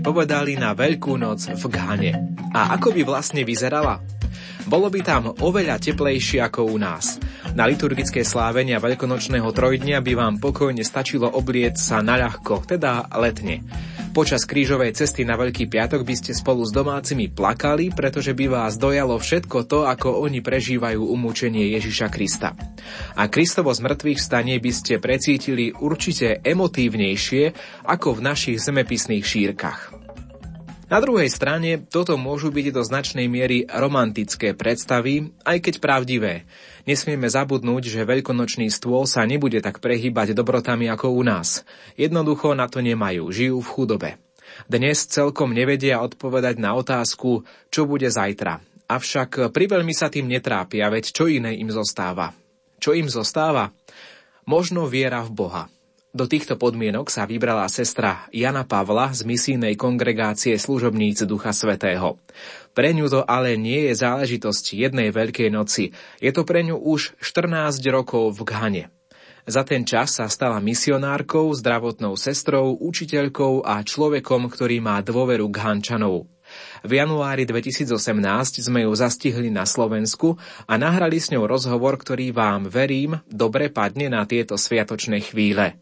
[0.00, 2.12] Povedali na Veľkú noc v Ghane?
[2.56, 4.00] A ako by vlastne vyzerala?
[4.64, 7.20] Bolo by tam oveľa teplejšie ako u nás.
[7.52, 13.66] Na liturgické slávenia veľkonočného trojdnia by vám pokojne stačilo oblieť sa na ľahko, teda letne.
[14.10, 18.74] Počas krížovej cesty na Veľký piatok by ste spolu s domácimi plakali, pretože by vás
[18.74, 22.58] dojalo všetko to, ako oni prežívajú umúčenie Ježiša Krista.
[23.14, 27.54] A Kristovo z mŕtvych stanie by ste precítili určite emotívnejšie
[27.86, 29.99] ako v našich zemepisných šírkach.
[30.90, 36.50] Na druhej strane toto môžu byť do značnej miery romantické predstavy, aj keď pravdivé.
[36.82, 41.62] Nesmieme zabudnúť, že veľkonočný stôl sa nebude tak prehýbať dobrotami ako u nás.
[41.94, 44.10] Jednoducho na to nemajú, žijú v chudobe.
[44.66, 48.58] Dnes celkom nevedia odpovedať na otázku, čo bude zajtra.
[48.90, 52.34] Avšak priveľmi sa tým netrápia, veď čo iné im zostáva.
[52.82, 53.70] Čo im zostáva?
[54.42, 55.64] Možno viera v Boha.
[56.10, 62.18] Do týchto podmienok sa vybrala sestra Jana Pavla z misijnej kongregácie služobníc Ducha Svetého.
[62.74, 67.14] Pre ňu to ale nie je záležitosť jednej Veľkej noci, je to pre ňu už
[67.22, 68.84] 14 rokov v Ghane.
[69.46, 76.26] Za ten čas sa stala misionárkou, zdravotnou sestrou, učiteľkou a človekom, ktorý má dôveru Ghančanov.
[76.86, 77.94] V januári 2018
[78.60, 84.08] sme ju zastihli na Slovensku a nahrali s ňou rozhovor, ktorý vám, verím, dobre padne
[84.08, 85.78] na tieto sviatočné chvíle.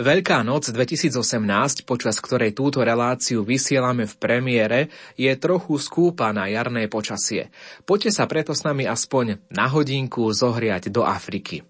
[0.00, 4.80] Veľká noc 2018, počas ktorej túto reláciu vysielame v premiére,
[5.20, 7.52] je trochu skúpa na jarné počasie.
[7.84, 11.60] Poďte sa preto s nami aspoň na hodinku zohriať do Afriky.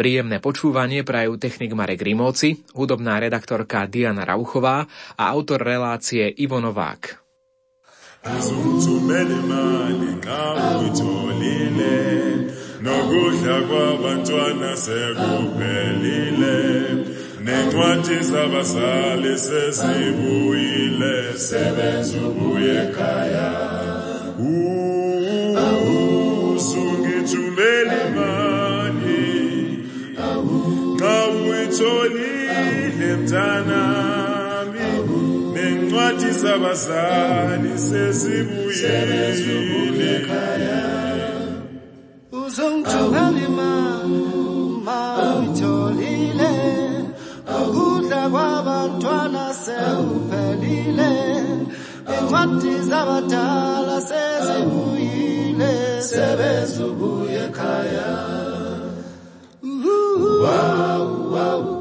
[0.00, 4.88] Príjemné počúvanie prajú technik Marek Rimóci, hudobná redaktorka Diana Rauchová
[5.20, 7.27] a autor relácie Ivo Novák.
[12.82, 16.56] Nokudla kwabantwana sekuphelile.
[17.44, 21.14] Nencwadi zabazali sezibuyile.
[21.46, 23.50] Sebenza ubuye ekhaya.
[26.54, 29.24] Usungithumela imali.
[30.98, 34.07] Xa uyitholile mntanami
[36.18, 39.34] sathi sabazali sesibuyile.
[42.32, 46.50] Uzongithola limama uyitholile
[47.62, 51.10] ukudla kwabantwana sekuphelile
[52.20, 56.02] incwadi zabadala sezibuyile.
[56.02, 58.08] Sebezubuye ekhaya.
[60.42, 61.77] Wow, wow.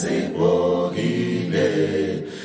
[0.00, 1.70] zibokile.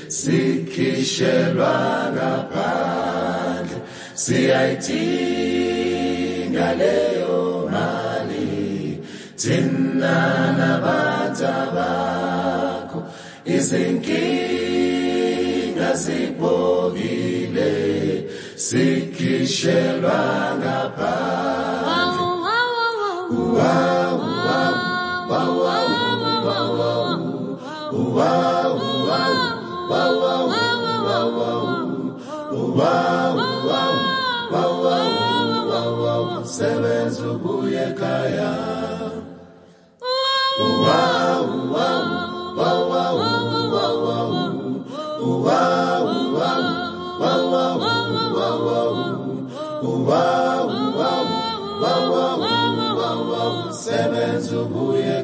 [0.07, 1.73] Sikhishelwa
[2.13, 3.77] ngaphandle.
[4.13, 8.99] Siyayidinga leyo mali.
[9.37, 10.17] Thina
[10.57, 12.99] nabantu bakho
[13.45, 14.60] izinkinga
[15.91, 17.71] nasibongile
[18.55, 20.19] sikhishelwa
[20.59, 21.51] ngaphandle.
[53.83, 55.23] Sebenza ubuye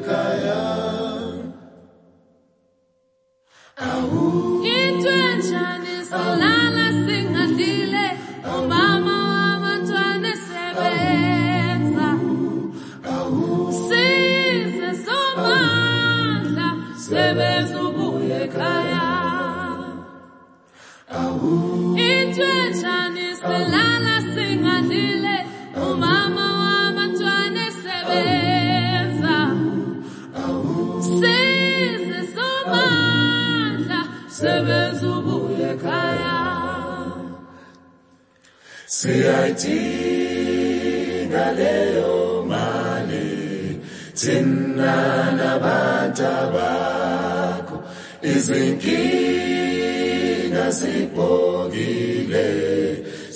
[38.98, 39.64] CIT
[41.30, 43.78] na leo mali
[44.20, 44.96] tena
[45.38, 47.76] na banta bako
[48.32, 48.96] izinkinga
[50.78, 52.48] zipogile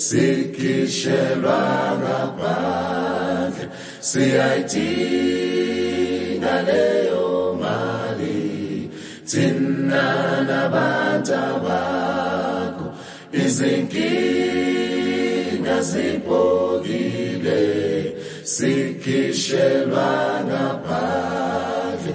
[0.06, 1.61] sikishelwa
[2.00, 3.67] ngaphandle.
[4.11, 4.75] CIT
[6.43, 7.29] na leo
[7.62, 8.91] mali
[9.31, 10.06] tena
[10.49, 12.87] na banta bako
[13.44, 14.92] izinkinga
[15.82, 17.62] zipogile
[18.44, 20.11] sikishelwa
[20.46, 22.14] ngaphandle.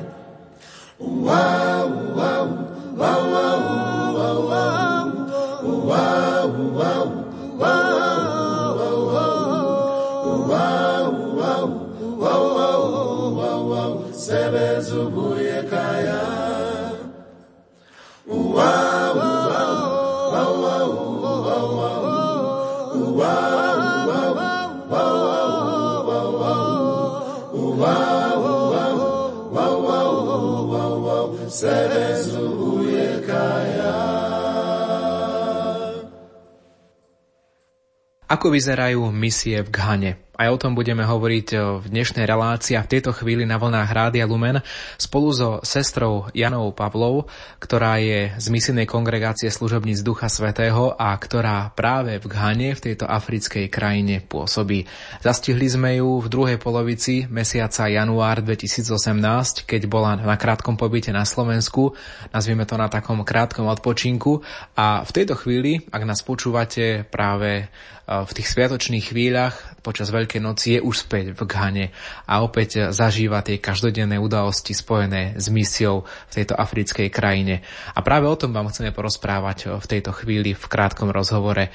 [38.28, 40.12] Ako vyzerajú misie v Ghane?
[40.38, 43.90] Aj o tom budeme hovoriť eh, v dnešnej relácii a v tejto chvíli na vlnách
[43.90, 44.62] Rádia Lumen
[45.00, 47.26] spolu so sestrou Janou Pavlov,
[47.58, 53.10] ktorá je z misijnej kongregácie služobníc Ducha Svetého a ktorá práve v Ghane, v tejto
[53.10, 54.86] africkej krajine pôsobí.
[55.24, 61.24] Zastihli sme ju v druhej polovici mesiaca január 2018, keď bola na krátkom pobyte na
[61.24, 61.98] Slovensku,
[62.30, 64.44] nazvime to na takom krátkom odpočinku
[64.78, 67.72] a v tejto chvíli, ak nás počúvate práve
[68.08, 71.86] v tých sviatočných chvíľach počas Veľkej noci je už späť v Ghane
[72.24, 77.68] a opäť zažíva tie každodenné udalosti spojené s misiou v tejto africkej krajine.
[77.92, 81.68] A práve o tom vám chceme porozprávať v tejto chvíli v krátkom rozhovore.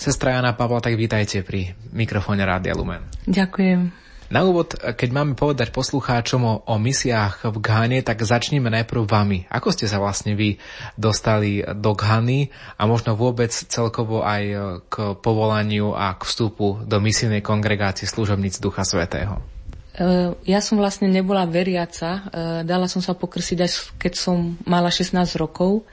[0.00, 3.04] Sestra Jana Pavla, tak vítajte pri mikrofóne Rádia Lumen.
[3.28, 4.01] Ďakujem.
[4.32, 9.44] Na úvod, keď máme povedať poslucháčom o, o misiách v Ghane, tak začneme najprv vami.
[9.52, 10.56] Ako ste sa vlastne vy
[10.96, 12.48] dostali do Ghany
[12.80, 14.42] a možno vôbec celkovo aj
[14.88, 19.44] k povolaniu a k vstupu do misijnej kongregácie služobníc Ducha Svetého?
[19.92, 22.10] E, ja som vlastne nebola veriaca.
[22.16, 22.20] E,
[22.64, 25.84] dala som sa pokrsiť až keď som mala 16 rokov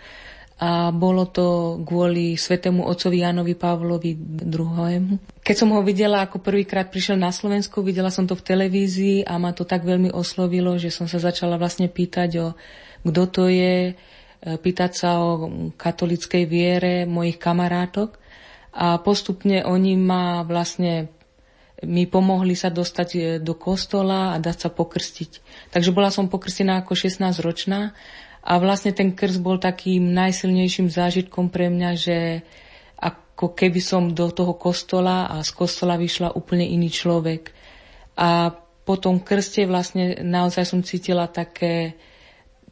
[0.59, 4.11] a bolo to kvôli svetému otcovi Janovi Pavlovi
[4.43, 5.39] II.
[5.39, 9.39] Keď som ho videla, ako prvýkrát prišiel na Slovensku, videla som to v televízii a
[9.39, 12.47] ma to tak veľmi oslovilo, že som sa začala vlastne pýtať o
[12.99, 13.93] kto to je, e,
[14.43, 15.47] pýtať sa o
[15.79, 18.19] katolickej viere mojich kamarátok
[18.75, 21.07] a postupne oni ma vlastne
[21.79, 25.31] mi pomohli sa dostať e, do kostola a dať sa pokrstiť.
[25.71, 27.95] Takže bola som pokrstená ako 16 ročná
[28.39, 32.17] a vlastne ten krst bol takým najsilnejším zážitkom pre mňa, že
[33.39, 37.51] ako keby som do toho kostola a z kostola vyšla úplne iný človek.
[38.19, 38.51] A
[38.83, 41.95] po tom krste vlastne naozaj som cítila také,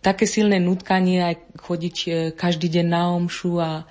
[0.04, 3.86] také silné nutkanie aj chodiť e, každý deň na omšu a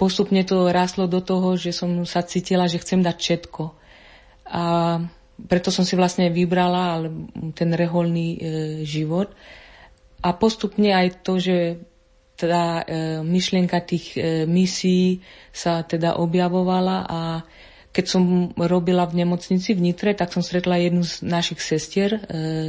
[0.00, 3.62] postupne to ráslo do toho, že som sa cítila, že chcem dať všetko.
[4.50, 4.62] A
[5.46, 7.06] preto som si vlastne vybrala
[7.54, 8.38] ten reholný e,
[8.88, 9.30] život.
[10.20, 11.80] A postupne aj to, že
[12.36, 12.84] tá e,
[13.20, 15.20] myšlienka tých e, misií
[15.52, 17.20] sa teda objavovala a
[17.90, 22.20] keď som robila v nemocnici v Nitre, tak som stretla jednu z našich sestier e,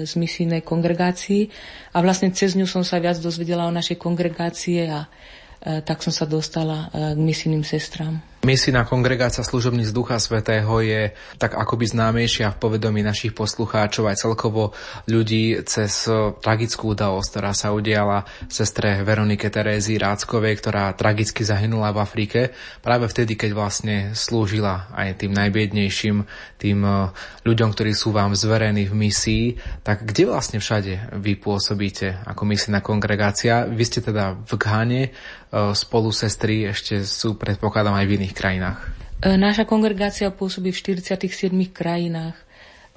[0.03, 1.47] z misijnej kongregácii
[1.93, 6.09] a vlastne cez ňu som sa viac dozvedela o našej kongregácie a e, tak som
[6.09, 8.30] sa dostala e, k misijným sestrám.
[8.41, 14.73] Misijná kongregácia služobníc Ducha Svetého je tak akoby známejšia v povedomí našich poslucháčov aj celkovo
[15.05, 16.09] ľudí cez
[16.41, 22.39] tragickú udalosť, ktorá sa udiala sestre Veronike Terézy Ráckovej, ktorá tragicky zahynula v Afrike
[22.81, 26.25] práve vtedy, keď vlastne slúžila aj tým najbiednejším,
[26.61, 27.13] tým eh,
[27.45, 29.45] ľuďom, ktorí sú vám zverení v misii.
[29.85, 33.69] Tak kde vlastne všade vy pôsobíte ako misijná kongregácia?
[33.69, 35.11] Vy ste teda v Ghane, eh,
[35.73, 38.79] spolu sestry ešte sú predpokladám aj v iných krajinách?
[39.21, 42.37] E, naša kongregácia pôsobí v 47 krajinách.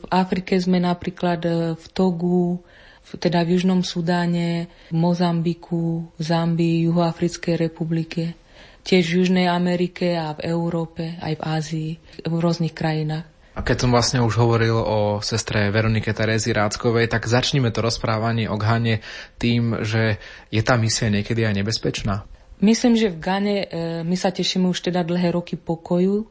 [0.01, 2.65] V Afrike sme napríklad e, v Togu,
[3.13, 8.33] teda v Južnom Sudáne, v Mozambiku, v Zambii, Juhoafrickej republike,
[8.81, 11.91] tiež v Južnej Amerike a v Európe, aj v Ázii,
[12.25, 13.29] v rôznych krajinách.
[13.55, 18.51] A keď som vlastne už hovoril o sestre Veronike Terézy Ráckovej, tak začníme to rozprávanie
[18.51, 18.99] o Ghane
[19.39, 20.19] tým, že
[20.51, 22.27] je tá misia niekedy aj nebezpečná?
[22.65, 23.67] Myslím, že v Gane e,
[24.01, 26.25] my sa tešíme už teda dlhé roky pokoju.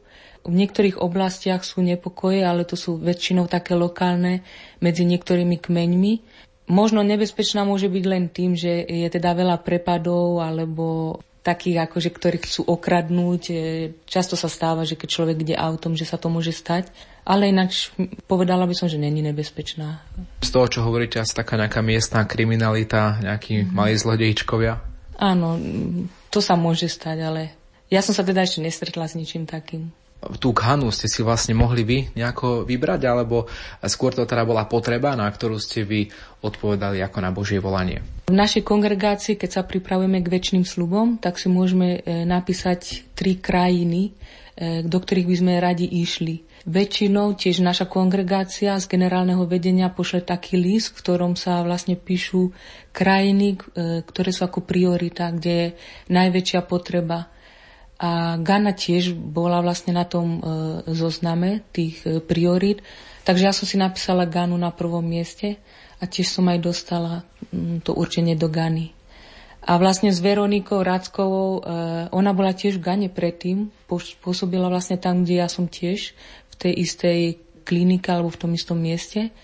[0.44, 4.42] V niektorých oblastiach sú nepokoje, ale to sú väčšinou také lokálne
[4.82, 6.12] medzi niektorými kmeňmi.
[6.74, 12.36] Možno nebezpečná môže byť len tým, že je teda veľa prepadov alebo takých, akože, ktorí
[12.42, 13.42] chcú okradnúť.
[13.52, 13.54] E,
[14.02, 16.90] často sa stáva, že keď človek ide autom, že sa to môže stať.
[17.22, 17.94] Ale ináč
[18.26, 20.02] povedala by som, že není nebezpečná.
[20.42, 23.76] Z toho, čo hovoríte, asi taká nejaká miestná kriminalita, nejakí mm-hmm.
[23.76, 24.82] malí zlodejčkovia?
[25.14, 25.54] Áno,
[26.34, 27.42] to sa môže stať, ale
[27.86, 29.94] ja som sa teda ešte nestretla s ničím takým
[30.40, 33.44] tú khanu ste si vlastne mohli vy nejako vybrať, alebo
[33.84, 36.08] skôr to teda bola potreba, na ktorú ste vy
[36.40, 38.00] odpovedali ako na Božie volanie?
[38.28, 43.36] V našej kongregácii, keď sa pripravujeme k väčšným slubom, tak si môžeme e, napísať tri
[43.36, 44.16] krajiny,
[44.56, 46.40] e, do ktorých by sme radi išli.
[46.64, 52.56] Väčšinou tiež naša kongregácia z generálneho vedenia pošle taký list, v ktorom sa vlastne píšu
[52.88, 55.68] krajiny, e, ktoré sú ako priorita, kde je
[56.08, 57.28] najväčšia potreba.
[58.00, 62.80] A Ghana tiež bola vlastne na tom e, zozname tých e, priorít.
[63.28, 65.60] Takže ja som si napísala Ganu na prvom mieste
[66.00, 68.96] a tiež som aj dostala mm, to určenie do Gany.
[69.64, 71.64] A vlastne s Veronikou Rackovou,
[72.12, 73.72] ona bola tiež v Gane predtým,
[74.20, 76.12] pôsobila vlastne tam, kde ja som tiež,
[76.54, 77.20] v tej istej
[77.66, 79.34] klinike alebo v tom istom mieste.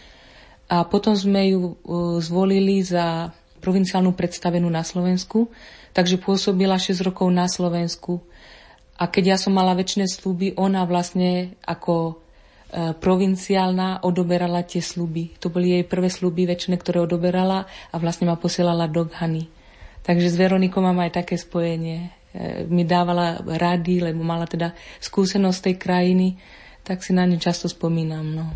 [0.70, 1.74] A potom sme ju e,
[2.22, 5.50] zvolili za provinciálnu predstavenú na Slovensku,
[5.92, 8.22] takže pôsobila 6 rokov na Slovensku
[9.00, 12.14] a keď ja som mala väčšie sluby, ona vlastne ako e,
[12.92, 15.40] provinciálna odoberala tie sluby.
[15.40, 19.48] To boli jej prvé sluby väčšie, ktoré odoberala a vlastne ma posielala do Ghany.
[20.04, 22.12] Takže s Veronikou mám aj také spojenie.
[22.36, 26.28] E, mi dávala rady, lebo mala teda skúsenosť tej krajiny,
[26.84, 28.24] tak si na ňu často spomínam.
[28.24, 28.46] No.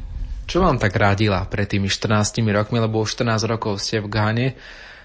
[0.45, 4.49] Čo vám tak radila pred tými 14 rokmi, lebo už 14 rokov ste v Ghane,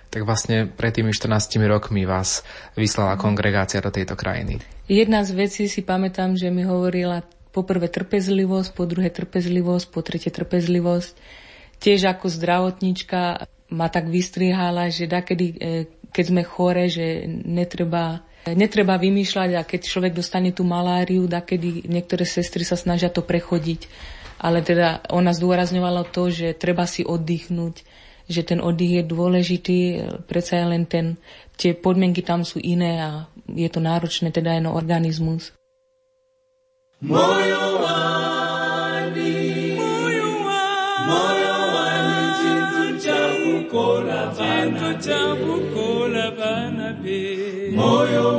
[0.09, 2.41] tak vlastne pred tými 14 rokmi vás
[2.73, 4.59] vyslala kongregácia do tejto krajiny.
[4.89, 7.21] Jedna z vecí si pamätám, že mi hovorila
[7.53, 11.13] po prvé trpezlivosť, po druhé trpezlivosť, po tretie trpezlivosť.
[11.79, 15.57] Tiež ako zdravotníčka ma tak vystrihala, že dakedy, e,
[16.09, 22.23] keď sme chore, že netreba Netreba vymýšľať a keď človek dostane tú maláriu, dakedy niektoré
[22.23, 23.89] sestry sa snažia to prechodiť.
[24.39, 27.83] Ale teda ona zdôrazňovala to, že treba si oddychnúť,
[28.29, 29.79] že ten oddych je dôležitý,
[30.29, 31.19] predsa len ten,
[31.59, 35.51] tie podmienky tam sú iné a je to náročné teda aj na organizmus.
[37.03, 37.35] Moyowani,
[41.09, 44.31] moyowani, chintu chabu kola
[46.35, 47.19] bana be,
[47.75, 48.38] moyowani.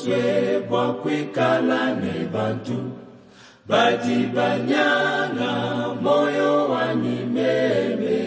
[0.00, 2.78] muswe bwakwikala ne bantu.
[3.68, 5.52] Badibanyanga
[6.02, 8.18] moyo wani meme.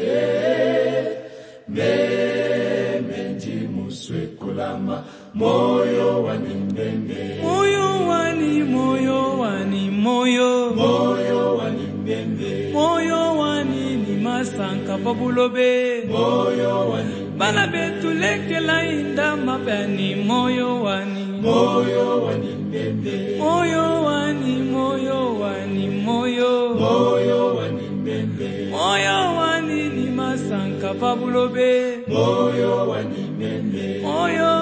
[1.67, 5.03] Meme ndi muswe kulama
[5.33, 7.41] moyo wani meme.
[7.43, 10.73] Moyo wani moyo wani moyo.
[10.75, 12.71] Moyo wani meme.
[12.73, 21.12] Moyo wani ni masanka pabulobe moyo wani bana betulekela indama bani moyo wani
[21.43, 26.73] moyo wani nimbembe moyo wani moyo wani moyo.
[26.75, 34.53] Moyo wa nimbembe moyo wani ni ni masanka pabulobe moyo wani nimbembe moyo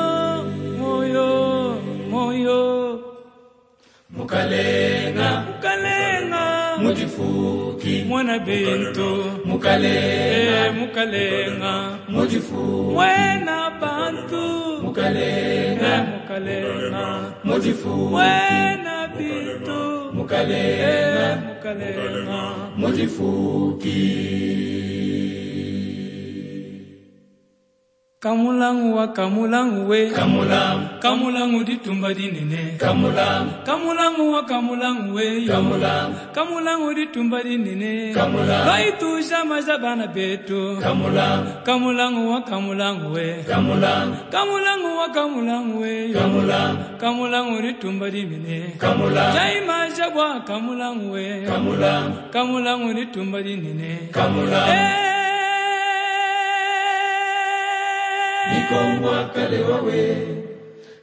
[0.80, 1.28] moyo
[2.10, 3.00] moyo.
[4.10, 5.44] Mukalenga.
[5.48, 6.78] Mukalenga.
[6.82, 8.04] Mujifuki.
[8.08, 9.26] Mwana bento.
[9.46, 10.66] Mukalenga.
[10.68, 11.98] Eh, mukalenga.
[12.10, 12.94] Mujifuki.
[12.94, 13.71] Mwena
[15.02, 16.04] mukalena.
[16.04, 17.34] Mukalena.
[17.44, 21.36] Mujifunge na vitu mukalena.
[21.48, 22.54] Mukalena.
[28.22, 30.10] Kamulangu wa kamulangu we.
[30.14, 35.46] Kamulangu Kamulangu ditumba dinene Kamulangu Kamulangu wa kamulangu we.
[35.48, 40.78] Kamulangu Kamulangu ditumba dinene Kamulangu Baitu shama shabana betu.
[40.82, 43.42] Kamulangu Kamulangu wa kamulangu we.
[43.50, 46.14] Kamulangu Kamulangu wa kamulangu we.
[46.14, 51.42] Kamulangu Kamulangu ditumba dinene Kamulangu Jaima shabwa kamulangu we.
[51.42, 55.11] Kamulangu Kamulangu ditumba dinene Kamulangu eh.
[58.54, 60.18] mikomwa kalewawe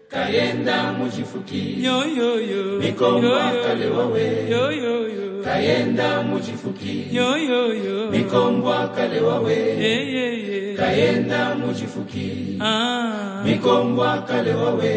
[0.09, 10.77] kayenda muchifuki yoyoyo mikomwa kalewawe yoyoyo kayenda muchifuki yoyoyo mikombwa kalewawe yeah.
[10.77, 14.91] kayenda muchifuki ah mikombwa kalewawe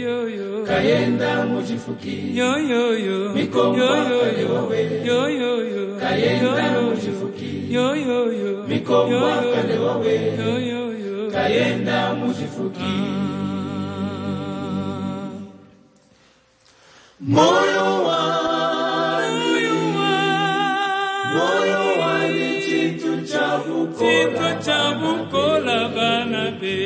[0.00, 3.88] yoyoyo kayenda muchifuki yoyoyo mikombwa
[4.20, 10.14] kalewawe yoyoyo kayenda muchifuki yoyoyo mikombwa kalewawe
[10.70, 10.83] yo
[11.34, 12.94] kayenda muzifuki.
[17.20, 19.72] Moyo wangu
[21.34, 23.12] moyo wani chintu
[24.64, 26.76] cha bukola bana be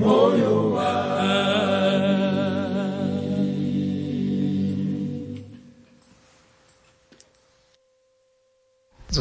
[0.00, 1.63] moyo wani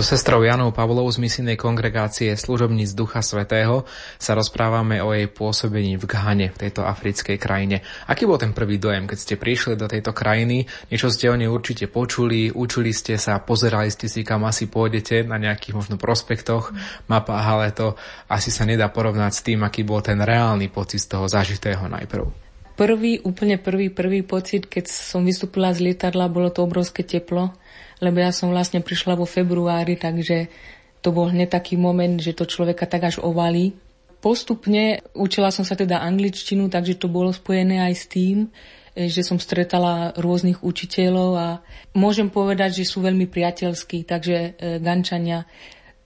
[0.03, 3.87] Sestrou Janou Pavlou z misijnej kongregácie služobníc Ducha Svetého
[4.20, 7.87] sa rozprávame o jej pôsobení v Ghane, v tejto africkej krajine.
[8.11, 10.68] Aký bol ten prvý dojem, keď ste prišli do tejto krajiny?
[10.92, 15.24] Niečo ste o nej určite počuli, učili ste sa, pozerali ste si, kam asi pôjdete
[15.24, 16.75] na nejakých možno prospektoch,
[17.07, 17.96] mapách, ale to
[18.27, 22.27] asi sa nedá porovnať s tým, aký bol ten reálny pocit z toho zažitého najprv.
[22.75, 27.55] Prvý, úplne prvý, prvý pocit, keď som vystúpila z lietadla, bolo to obrovské teplo,
[28.03, 30.51] lebo ja som vlastne prišla vo februári, takže
[31.00, 33.75] to bol hneď taký moment, že to človeka tak až ovalí.
[34.24, 38.37] Postupne učila som sa teda angličtinu, takže to bolo spojené aj s tým,
[38.96, 41.48] e, že som stretala rôznych učiteľov a
[41.92, 45.44] môžem povedať, že sú veľmi priateľskí, takže e, Gančania.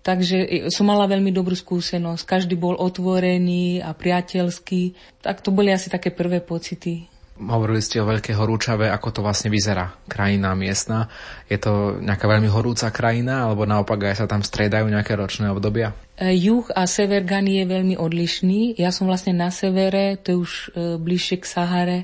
[0.02, 2.26] Takže e, som mala veľmi dobrú skúsenosť.
[2.26, 4.98] Každý bol otvorený a priateľský.
[5.22, 7.17] Tak to boli asi také prvé pocity.
[7.38, 11.06] Hovorili ste o Veľkej horúčave, ako to vlastne vyzerá, krajina miestna.
[11.46, 15.94] Je to nejaká veľmi horúca krajina, alebo naopak aj sa tam striedajú nejaké ročné obdobia?
[16.18, 18.82] E, Juh a sever Gany je veľmi odlišný.
[18.82, 22.00] Ja som vlastne na severe, to je už e, bližšie k Sahare.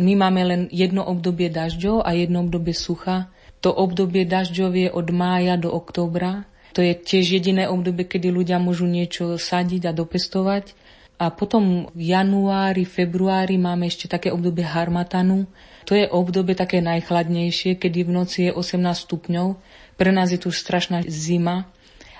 [0.00, 3.28] My máme len jedno obdobie dažďov a jedno obdobie sucha.
[3.60, 6.48] To obdobie dažďov je od mája do októbra.
[6.72, 10.72] To je tiež jediné obdobie, kedy ľudia môžu niečo sadiť a dopestovať.
[11.20, 15.44] A potom v januári, februári máme ešte také obdobie harmatanu.
[15.84, 19.60] To je obdobie také najchladnejšie, kedy v noci je 18 stupňov.
[20.00, 21.68] Pre nás je tu už strašná zima,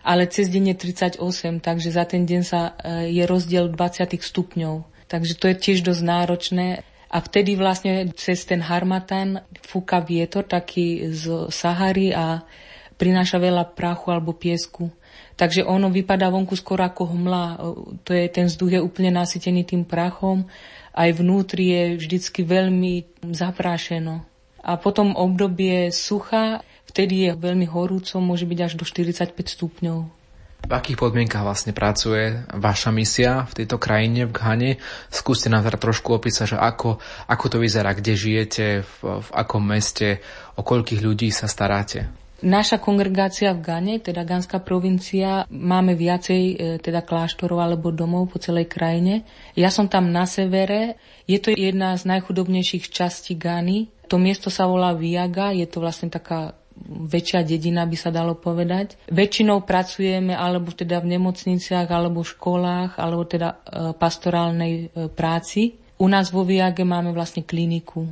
[0.04, 4.84] ale cez deň je 38, takže za ten deň sa e, je rozdiel 20 stupňov.
[5.08, 6.66] Takže to je tiež dosť náročné.
[7.10, 12.44] A vtedy vlastne cez ten harmatan fúka vietor taký z Sahary a
[13.00, 14.92] prináša veľa prachu alebo piesku.
[15.40, 17.44] Takže ono vypadá vonku skoro ako hmla.
[18.04, 20.44] To je, ten vzduch je úplne nasytený tým prachom.
[20.92, 24.20] Aj vnútri je vždycky veľmi zaprášeno.
[24.60, 29.98] A potom obdobie sucha, vtedy je veľmi horúco, môže byť až do 45 stupňov.
[30.60, 34.70] V akých podmienkach vlastne pracuje vaša misia v tejto krajine, v Ghane?
[35.08, 37.00] Skúste nám teda trošku opísať, že ako,
[37.32, 40.20] ako to vyzerá, kde žijete, v, v akom meste,
[40.54, 42.19] o koľkých ľudí sa staráte.
[42.40, 48.40] Naša kongregácia v Gane, teda Ganská provincia, máme viacej e, teda kláštorov alebo domov po
[48.40, 49.28] celej krajine.
[49.52, 50.96] Ja som tam na severe.
[51.28, 53.92] Je to jedna z najchudobnejších častí Gany.
[54.08, 56.56] To miesto sa volá Viaga, je to vlastne taká
[56.88, 58.96] väčšia dedina, by sa dalo povedať.
[59.12, 63.56] Väčšinou pracujeme alebo teda v nemocniciach, alebo v školách, alebo teda e,
[63.92, 65.76] pastorálnej e, práci.
[66.00, 68.08] U nás vo Viage máme vlastne kliniku.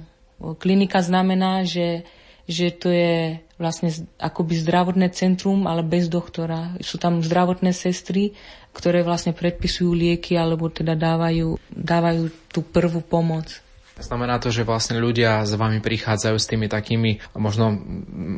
[0.61, 2.05] Klinika znamená, že
[2.49, 3.91] že to je vlastne
[4.23, 6.79] akoby zdravotné centrum, ale bez doktora.
[6.79, 8.33] Sú tam zdravotné sestry,
[8.71, 13.61] ktoré vlastne predpisujú lieky alebo teda dávajú, dávajú tú prvú pomoc.
[13.99, 17.83] Znamená to, že vlastne ľudia s vami prichádzajú s tými takými možno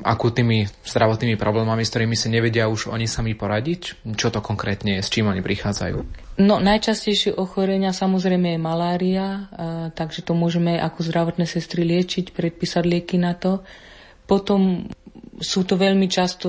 [0.08, 4.08] akutnými zdravotnými problémami, s ktorými si nevedia už oni sami poradiť?
[4.16, 5.96] Čo to konkrétne je, s čím oni prichádzajú?
[6.40, 9.52] No najčastejšie ochorenia samozrejme je malária,
[9.92, 13.60] takže to môžeme ako zdravotné sestry liečiť, predpísať lieky na to.
[14.24, 14.88] Potom
[15.40, 16.48] sú to veľmi často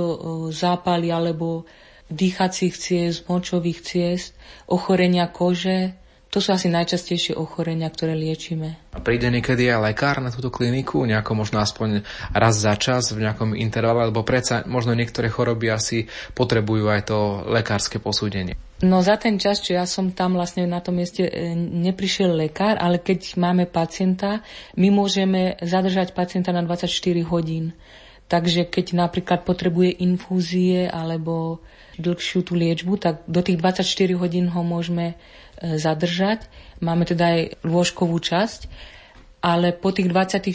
[0.51, 1.63] zápaly alebo
[2.11, 4.35] dýchacích ciest, močových ciest,
[4.67, 5.95] ochorenia kože,
[6.31, 8.95] to sú asi najčastejšie ochorenia, ktoré liečíme.
[8.95, 13.27] A príde niekedy aj lekár na túto kliniku, nejako možno aspoň raz za čas v
[13.27, 18.55] nejakom intervale, lebo predsa možno niektoré choroby asi potrebujú aj to lekárske posúdenie.
[18.79, 22.79] No za ten čas, čo ja som tam vlastne na tom mieste, e, neprišiel lekár,
[22.79, 24.39] ale keď máme pacienta,
[24.79, 26.87] my môžeme zadržať pacienta na 24
[27.27, 27.75] hodín.
[28.31, 31.59] Takže keď napríklad potrebuje infúzie alebo
[31.99, 33.83] dlhšiu tú liečbu, tak do tých 24
[34.15, 35.19] hodín ho môžeme
[35.59, 36.47] zadržať.
[36.79, 38.71] Máme teda aj lôžkovú časť,
[39.41, 40.47] ale po tých 24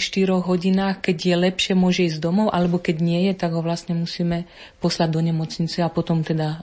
[0.42, 4.46] hodinách, keď je lepšie, môže ísť domov, alebo keď nie je, tak ho vlastne musíme
[4.78, 6.58] poslať do nemocnice a potom teda e,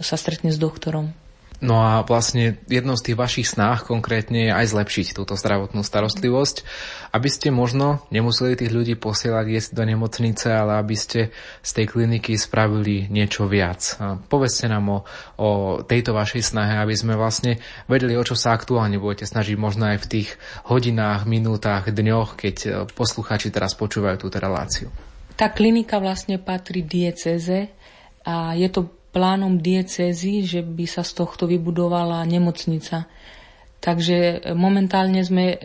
[0.00, 1.12] sa stretne s doktorom.
[1.64, 6.56] No a vlastne jednou z tých vašich snách konkrétne je aj zlepšiť túto zdravotnú starostlivosť,
[7.16, 11.32] aby ste možno nemuseli tých ľudí posielať jesť do nemocnice, ale aby ste
[11.64, 13.96] z tej kliniky spravili niečo viac.
[14.28, 14.98] Povedzte nám o,
[15.40, 15.48] o
[15.80, 17.56] tejto vašej snahe, aby sme vlastne
[17.88, 20.28] vedeli, o čo sa aktuálne budete snažiť možno aj v tých
[20.68, 24.92] hodinách, minútach, dňoch, keď poslucháči teraz počúvajú túto reláciu.
[25.36, 27.72] Tá klinika vlastne patrí dieceze
[28.24, 33.08] a je to plánom diecézy, že by sa z tohto vybudovala nemocnica.
[33.80, 35.58] Takže e, momentálne sme, e,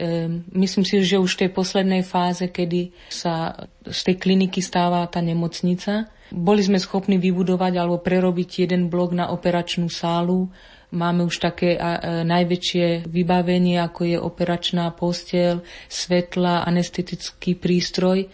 [0.55, 5.19] myslím si, že už v tej poslednej fáze, kedy sa z tej kliniky stáva tá
[5.19, 6.07] nemocnica.
[6.31, 10.47] Boli sme schopní vybudovať alebo prerobiť jeden blok na operačnú sálu.
[10.95, 11.79] Máme už také e,
[12.23, 15.59] najväčšie vybavenie, ako je operačná postiel,
[15.91, 18.31] svetla, anestetický prístroj.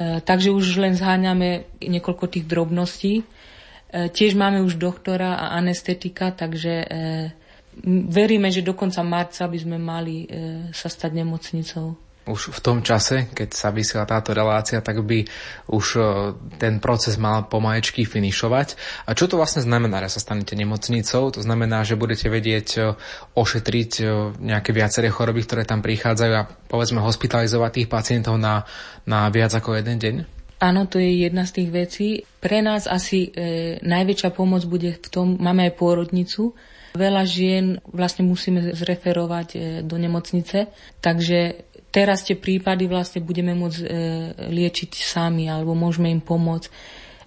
[0.00, 3.26] Takže už len zháňame niekoľko tých drobností.
[3.90, 6.86] E, tiež máme už doktora a anestetika, takže e,
[8.06, 11.98] veríme, že do konca marca by sme mali e, sa stať nemocnicou.
[12.30, 15.26] Už v tom čase, keď sa vysiela táto relácia, tak by
[15.72, 15.98] už
[16.62, 18.78] ten proces mal pomaječky finišovať.
[19.08, 21.32] A čo to vlastne znamená, že sa stanete nemocnicou?
[21.34, 22.94] To znamená, že budete vedieť
[23.34, 24.04] ošetriť
[24.36, 28.62] nejaké viaceré choroby, ktoré tam prichádzajú a povedzme hospitalizovať tých pacientov na,
[29.08, 30.39] na viac ako jeden deň?
[30.60, 32.08] Áno, to je jedna z tých vecí.
[32.36, 36.52] Pre nás asi e, najväčšia pomoc bude v tom, máme aj pôrodnicu,
[36.90, 41.62] Veľa žien vlastne musíme zreferovať e, do nemocnice, takže
[41.94, 43.86] teraz tie prípady vlastne budeme môcť e,
[44.50, 46.66] liečiť sami alebo môžeme im pomôcť.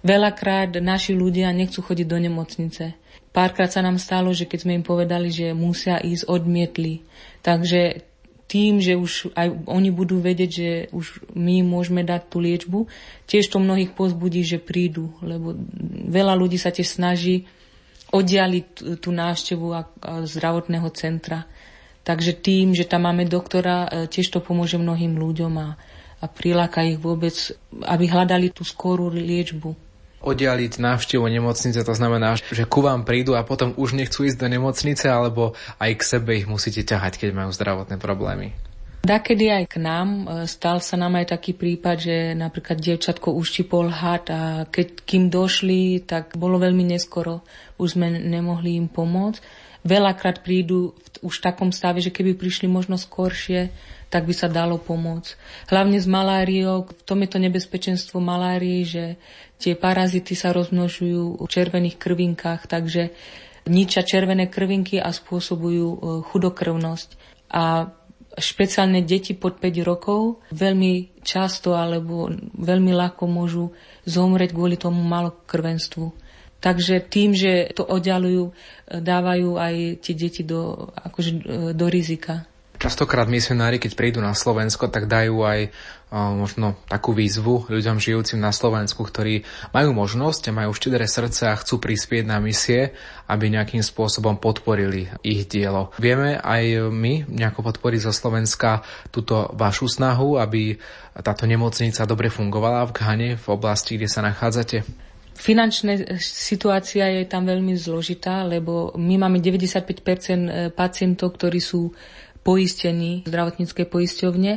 [0.04, 2.92] Veľakrát naši ľudia nechcú chodiť do nemocnice.
[3.32, 7.00] Párkrát sa nám stalo, že keď sme im povedali, že musia ísť, odmietli.
[7.40, 8.04] Takže
[8.44, 12.86] tým, že už aj oni budú vedieť, že už my môžeme dať tú liečbu,
[13.24, 15.56] tiež to mnohých pozbudí, že prídu, lebo
[16.08, 17.48] veľa ľudí sa tiež snaží
[18.14, 19.66] oddialiť tú návštevu
[20.28, 21.48] zdravotného centra.
[22.04, 25.68] Takže tým, že tam máme doktora, e, tiež to pomôže mnohým ľuďom a,
[26.20, 27.32] a priláka ich vôbec,
[27.80, 29.83] aby hľadali tú skorú liečbu
[30.24, 34.48] oddialiť návštevu nemocnice, to znamená, že ku vám prídu a potom už nechcú ísť do
[34.48, 38.56] nemocnice, alebo aj k sebe ich musíte ťahať, keď majú zdravotné problémy.
[39.04, 43.92] Dakedy aj k nám, e, stal sa nám aj taký prípad, že napríklad dievčatko uštipol
[43.92, 47.44] had a keď kým došli, tak bolo veľmi neskoro,
[47.76, 49.44] už sme nemohli im pomôcť.
[49.84, 53.68] Veľakrát prídu už v takom stave, že keby prišli možno skoršie,
[54.08, 55.36] tak by sa dalo pomôcť.
[55.68, 59.20] Hlavne s maláriou, v tom je to nebezpečenstvo malárie, že
[59.58, 63.14] tie parazity sa rozmnožujú v červených krvinkách, takže
[63.68, 67.08] ničia červené krvinky a spôsobujú e, chudokrvnosť.
[67.54, 67.94] A
[68.34, 73.70] špeciálne deti pod 5 rokov veľmi často alebo veľmi ľahko môžu
[74.04, 76.26] zomrieť kvôli tomu malokrvenstvu.
[76.58, 78.52] Takže tým, že to oddalujú, e,
[79.00, 81.42] dávajú aj tie deti do, akože, e,
[81.76, 82.48] do rizika.
[82.84, 85.72] Častokrát misionári, keď prídu na Slovensko, tak dajú aj
[86.12, 89.40] o, možno takú výzvu ľuďom žijúcim na Slovensku, ktorí
[89.72, 92.92] majú možnosť majú štedré srdce a chcú prispieť na misie,
[93.24, 95.96] aby nejakým spôsobom podporili ich dielo.
[95.96, 100.76] Vieme aj my nejako podporiť zo Slovenska túto vašu snahu, aby
[101.24, 104.84] táto nemocnica dobre fungovala v Ghane, v oblasti, kde sa nachádzate?
[105.34, 111.90] Finančná situácia je tam veľmi zložitá, lebo my máme 95% pacientov, ktorí sú
[112.44, 114.52] poistení zdravotníckej poisťovne,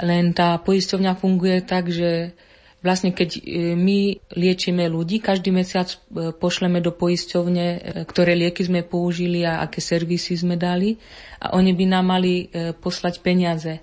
[0.00, 2.32] len tá poisťovňa funguje tak, že
[2.80, 3.40] vlastne keď e,
[3.76, 7.78] my liečíme ľudí, každý mesiac e, pošleme do poisťovne, e,
[8.08, 10.96] ktoré lieky sme použili a aké servisy sme dali
[11.40, 12.48] a oni by nám mali
[12.80, 13.80] poslať peniaze.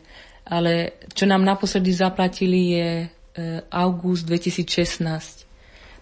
[0.48, 2.90] ale čo nám naposledy zaplatili je
[3.70, 5.47] august 2016.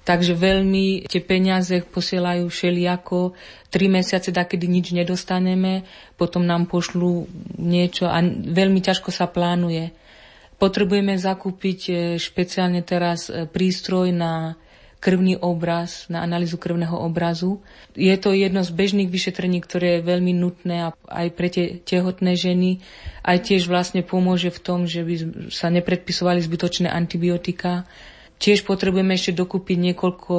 [0.05, 3.33] Takže veľmi tie peniaze posielajú všelijako,
[3.73, 5.81] tri mesiace, kedy nič nedostaneme,
[6.13, 7.25] potom nám pošlú
[7.57, 9.89] niečo a veľmi ťažko sa plánuje.
[10.55, 14.55] Potrebujeme zakúpiť e, špeciálne teraz e, prístroj na
[15.03, 17.61] krvný obraz, na analýzu krvného obrazu.
[17.93, 22.81] Je to jedno z bežných vyšetrení, ktoré je veľmi nutné aj pre tie tehotné ženy.
[23.21, 25.15] Aj tiež vlastne pomôže v tom, že by
[25.53, 27.85] sa nepredpisovali zbytočné antibiotika.
[28.45, 30.35] Tiež potrebujeme ešte dokúpiť niekoľko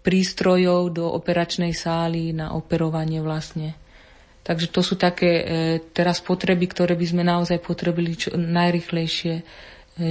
[0.00, 3.76] prístrojov do operačnej sály na operovanie vlastne.
[4.40, 5.44] Takže to sú také e,
[5.92, 9.42] teraz potreby, ktoré by sme naozaj potrebili čo najrychlejšie, e,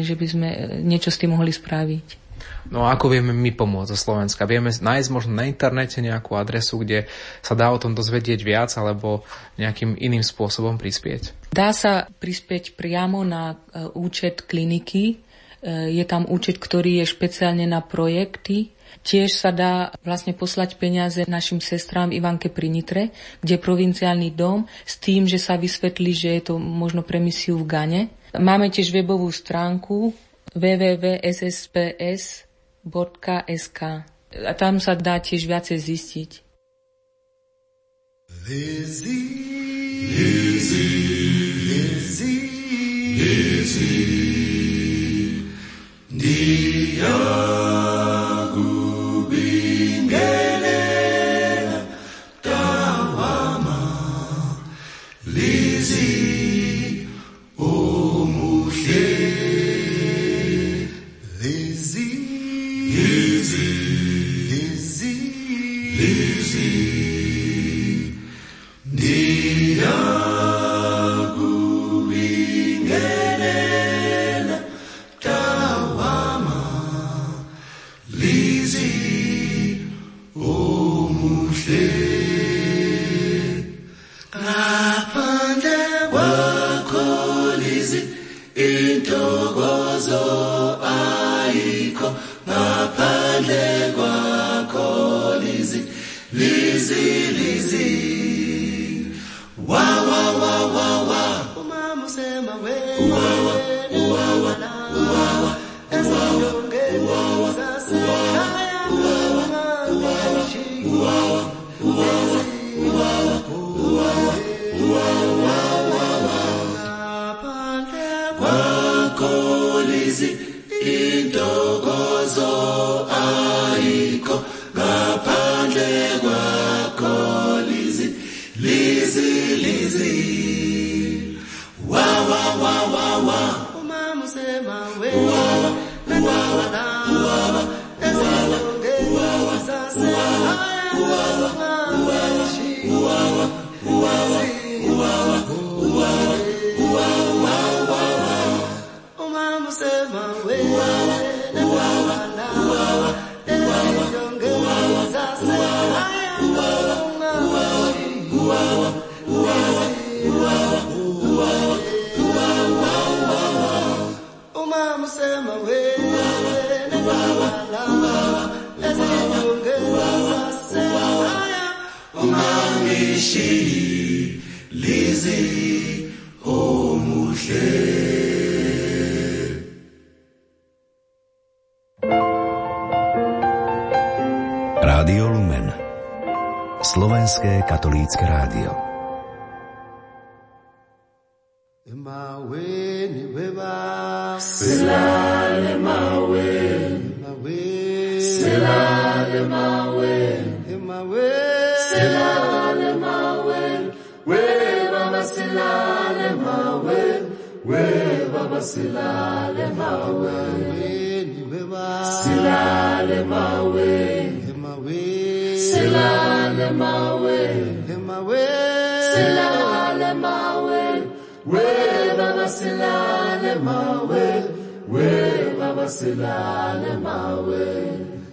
[0.05, 2.21] že by sme e, niečo s tým mohli spraviť.
[2.69, 4.45] No a ako vieme my pomôcť zo Slovenska?
[4.45, 7.09] Vieme nájsť možno na internete nejakú adresu, kde
[7.41, 9.25] sa dá o tom dozvedieť viac alebo
[9.57, 11.51] nejakým iným spôsobom prispieť?
[11.51, 15.30] Dá sa prispieť priamo na e, účet kliniky.
[15.61, 18.73] E, je tam účet, ktorý je špeciálne na projekty.
[19.01, 24.67] Tiež sa dá vlastne poslať peniaze našim sestrám Ivanke pri Nitre, kde je provinciálny dom,
[24.85, 28.01] s tým, že sa vysvetlí, že je to možno pre misiu v Gane.
[28.35, 30.13] Máme tiež webovú stránku
[30.51, 31.29] www.ssps.sk
[34.31, 36.31] a tam sa dá tiež viacej zistiť.
[38.47, 39.11] Lizzie,
[40.07, 40.87] Lizzie,
[41.67, 42.47] Lizzie,
[43.19, 44.50] Lizzie,
[46.21, 47.60] katolícke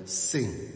[0.04, 0.67] sing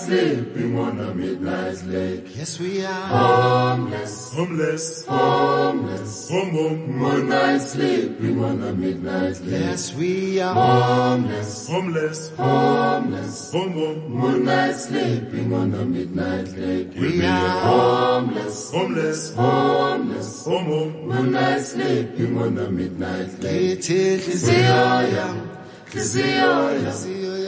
[0.00, 2.24] sleeping on a midnight lake.
[2.36, 3.06] Yes, we are.
[3.06, 6.30] Homeless, homeless, homeless.
[6.30, 9.60] home, home, Moonlight sleeping on a midnight lake.
[9.60, 10.54] Yes, we are.
[10.54, 13.52] Homeless, homeless, homeless.
[13.52, 16.94] home, home, Moonlight sleeping on a midnight lake.
[16.96, 17.60] We are.
[17.60, 20.44] Homeless, homeless, homeless.
[20.44, 23.80] home, home, Moonlight sleeping on a midnight lake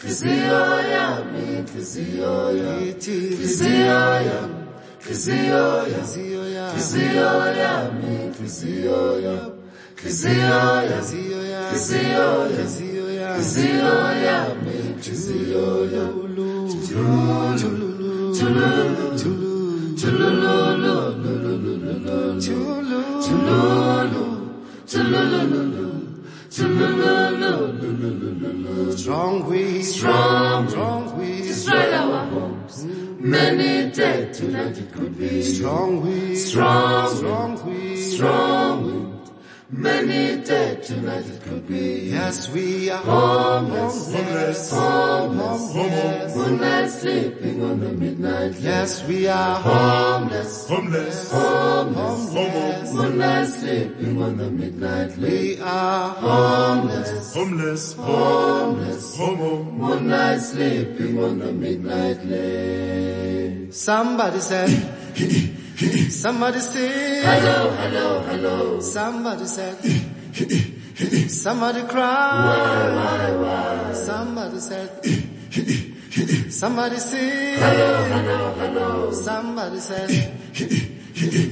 [0.00, 1.06] Kizvi oya
[1.72, 4.36] Kizvi oya Kizvi oya
[5.02, 6.42] Kizvi oya Kizvi
[7.44, 7.70] oya
[8.36, 9.36] Kizvi oya
[9.96, 12.60] Kizvi oya Kizvi oya Kizvi oya
[13.36, 14.36] Kizvi oya
[15.02, 16.04] Kizvi oya
[16.86, 18.34] Tululu Tululu
[19.18, 19.56] Tululu
[20.00, 20.65] Tululu
[24.88, 25.08] Strong
[29.48, 32.84] wind, Strong, strong wind, destroyed our homes.
[33.18, 35.42] Many dead tonight it could be.
[35.42, 37.98] strong wind, Strong, strong wind.
[37.98, 39.15] strong wind.
[39.68, 42.08] Many dead tonight it could be.
[42.10, 46.36] Yes, we are Homeless, homeless, homeless, homeless.
[46.36, 48.54] Moonlight sleeping on the midnight.
[48.60, 52.92] Yes, we are Homeless, homeless, homeless, homeless.
[52.92, 55.16] Moonlight sleeping on the midnight.
[55.18, 62.20] We are Homeless, homeless, homeless, home, home, moonlight sleeping on the midnight.
[63.74, 64.70] Somebody said,
[65.76, 68.80] Somebody said, hello, hello, hello.
[68.80, 69.76] Somebody said,
[71.30, 72.46] somebody cried.
[72.46, 73.92] Why, why, why?
[73.92, 75.04] Somebody said,
[76.50, 79.12] somebody said, hello, hello, hello.
[79.12, 80.10] Somebody said,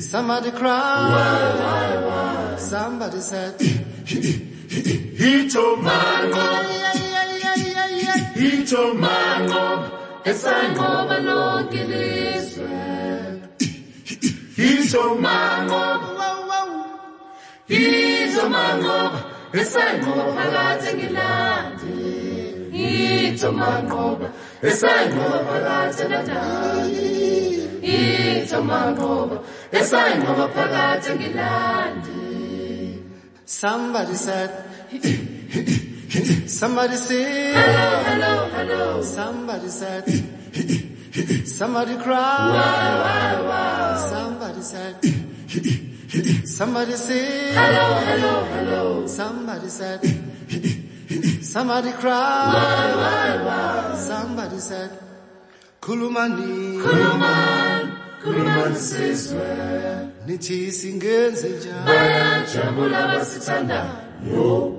[0.00, 1.10] somebody cried.
[1.12, 2.56] Why, why, why?
[2.56, 6.64] Somebody said, he told my mom.
[8.34, 9.92] He told my mom.
[10.24, 11.68] It's my mom, I know,
[14.56, 16.00] He's a man of,
[17.66, 22.70] he's a man of, esanqoba kaze ngilande.
[22.72, 24.20] He's a man of,
[24.62, 27.82] esanqoba kaze nadali.
[27.82, 32.22] He's a man of, esanqoba kaze ngilande.
[33.44, 34.50] Somebody said,
[36.46, 39.02] somebody said, hello, hello, hello.
[39.02, 40.04] Somebody said
[41.46, 43.38] somebody cried,
[44.10, 44.96] somebody said,
[46.46, 49.06] somebody said, Hello, hello, hello.
[49.06, 50.00] Somebody said,
[51.42, 54.90] somebody cried, somebody said,
[55.80, 60.10] Kulumani, Kuluman, kuluman sizwe.
[60.26, 61.86] nithi singenze njani?
[61.86, 64.74] Bayajabula basithandayo.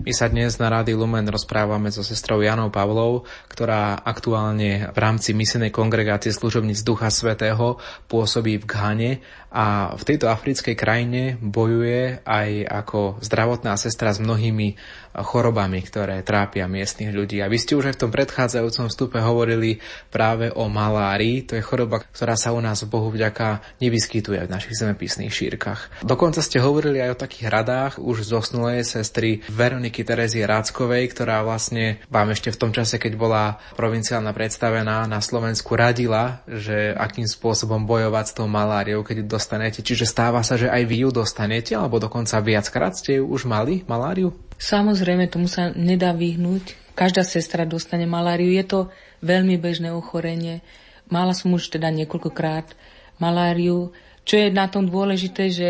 [0.00, 5.36] My sa dnes na Rádiu Lumen rozprávame so sestrou Janou Pavlov, ktorá aktuálne v rámci
[5.36, 7.76] misenej kongregácie služobníc Ducha Svetého
[8.08, 9.12] pôsobí v Ghane
[9.52, 14.80] a v tejto africkej krajine bojuje aj ako zdravotná sestra s mnohými
[15.14, 17.42] chorobami, ktoré trápia miestnych ľudí.
[17.42, 19.82] A vy ste už aj v tom predchádzajúcom vstupe hovorili
[20.14, 21.42] práve o malárii.
[21.50, 26.02] To je choroba, ktorá sa u nás Bohu vďaka nevyskytuje v našich zemepisných šírkach.
[26.06, 31.98] Dokonca ste hovorili aj o takých radách už zosnulej sestry Veroniky Terezie Ráckovej, ktorá vlastne
[32.06, 37.82] vám ešte v tom čase, keď bola provinciálna predstavená na Slovensku, radila, že akým spôsobom
[37.86, 39.80] bojovať s tou maláriou, keď ju dostanete.
[39.82, 43.82] Čiže stáva sa, že aj vy ju dostanete, alebo dokonca viackrát ste ju už mali,
[43.86, 44.34] maláriu?
[44.60, 46.76] Samozrejme, tomu sa nedá vyhnúť.
[46.92, 48.52] Každá sestra dostane maláriu.
[48.52, 48.80] Je to
[49.24, 50.60] veľmi bežné ochorenie.
[51.08, 52.76] Mala som už teda niekoľkokrát
[53.16, 53.96] maláriu.
[54.28, 55.68] Čo je na tom dôležité, že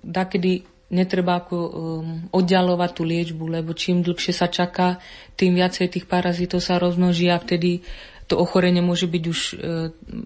[0.00, 1.70] dakedy netreba ako um,
[2.32, 5.00] oddialovať tú liečbu, lebo čím dlhšie sa čaká,
[5.36, 7.80] tým viacej tých parazitov sa rozmnoží a vtedy
[8.28, 9.54] to ochorenie môže byť už, e,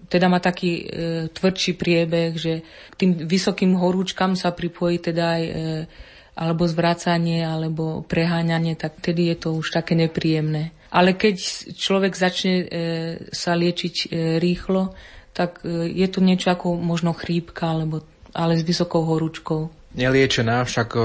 [0.07, 0.83] teda má taký e,
[1.27, 5.53] tvrdší priebeh, že k tým vysokým horúčkam sa pripojí teda aj e,
[6.37, 10.69] alebo zvracanie, alebo preháňanie, tak vtedy je to už také nepríjemné.
[10.93, 11.35] Ale keď
[11.73, 12.65] človek začne e,
[13.33, 14.93] sa liečiť e, rýchlo,
[15.33, 18.05] tak e, je to niečo ako možno chrípka, alebo,
[18.37, 19.69] ale s vysokou horúčkou.
[19.97, 21.01] Neliečená však e,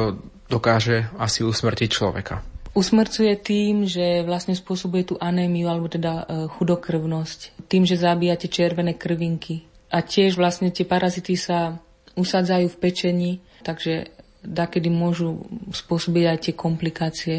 [0.52, 2.44] dokáže asi usmrtiť človeka.
[2.72, 7.68] Usmrcuje tým, že vlastne spôsobuje tú anémiu, alebo teda e, chudokrvnosť.
[7.68, 9.68] Tým, že zabíjate červené krvinky.
[9.92, 11.76] A tiež vlastne tie parazity sa
[12.16, 15.38] usadzajú v pečení, takže dakedy môžu
[15.70, 17.38] spôsobiť aj tie komplikácie.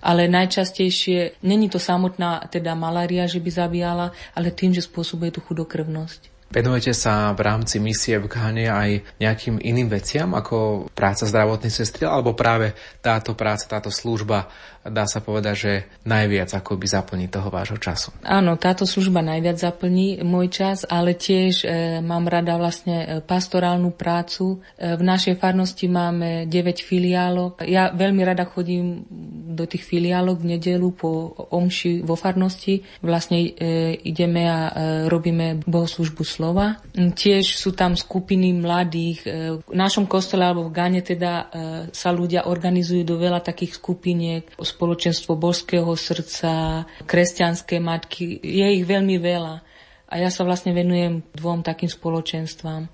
[0.00, 5.42] Ale najčastejšie není to samotná teda malária, že by zabíjala, ale tým, že spôsobuje tú
[5.42, 6.34] chudokrvnosť.
[6.54, 12.06] Venujete sa v rámci misie v Ghane aj nejakým iným veciam ako práca zdravotnej sestry
[12.06, 14.46] alebo práve táto práca, táto služba
[14.88, 15.72] dá sa povedať, že
[16.06, 18.14] najviac akoby zaplní toho vášho času?
[18.22, 23.92] Áno, táto služba najviac zaplní môj čas, ale tiež e, mám rada vlastne e, pastorálnu
[23.92, 24.62] prácu.
[24.78, 27.66] E, v našej farnosti máme 9 filiálok.
[27.66, 29.04] Ja veľmi rada chodím
[29.54, 32.80] do tých filiálok v nedelu po omši vo farnosti.
[33.02, 33.48] Vlastne e,
[34.06, 34.72] ideme a e,
[35.10, 36.76] robíme bohoslužbu slova slova.
[36.94, 39.18] Tiež sú tam skupiny mladých.
[39.24, 39.28] E,
[39.58, 41.44] v našom kostole alebo v Gane teda e,
[41.90, 44.44] sa ľudia organizujú do veľa takých skupiniek.
[44.74, 48.42] Spoločenstvo božského srdca, kresťanské matky.
[48.42, 49.62] Je ich veľmi veľa.
[50.10, 52.90] A ja sa vlastne venujem dvom takým spoločenstvám.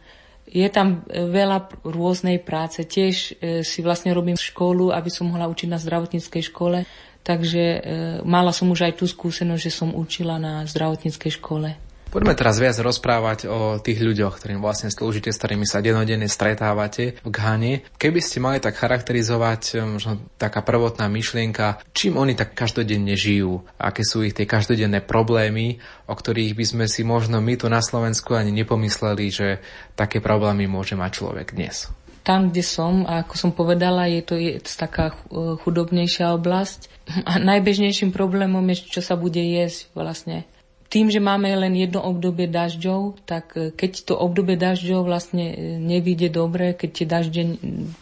[0.51, 2.83] Je tam veľa rôznej práce.
[2.85, 6.85] Tiež e, si vlastne robím školu, aby som mohla učiť na zdravotníckej škole.
[7.21, 7.79] Takže e,
[8.27, 11.77] mala som už aj tú skúsenosť, že som učila na zdravotníckej škole.
[12.11, 17.23] Poďme teraz viac rozprávať o tých ľuďoch, ktorým vlastne slúžite, s ktorými sa denodenne stretávate
[17.23, 17.87] v Ghane.
[18.03, 23.63] Keby ste mali tak charakterizovať eh, možno taká prvotná myšlienka, čím oni tak každodenne žijú,
[23.79, 25.79] aké sú ich tie každodenné problémy,
[26.11, 29.49] o ktorých by sme si možno my tu na Slovensku ani nepomysleli, že
[29.95, 34.35] také problémy môže mať človek dnes tam, kde som, a ako som povedala, je to
[34.77, 36.91] taká eh, chudobnejšia oblasť.
[37.27, 40.47] A najbežnejším problémom je, čo sa bude jesť vlastne
[40.91, 45.79] tým, že máme len jedno obdobie dažďov, tak e, keď to obdobie dažďov vlastne e,
[45.79, 47.43] nevíde dobre, keď tie dažde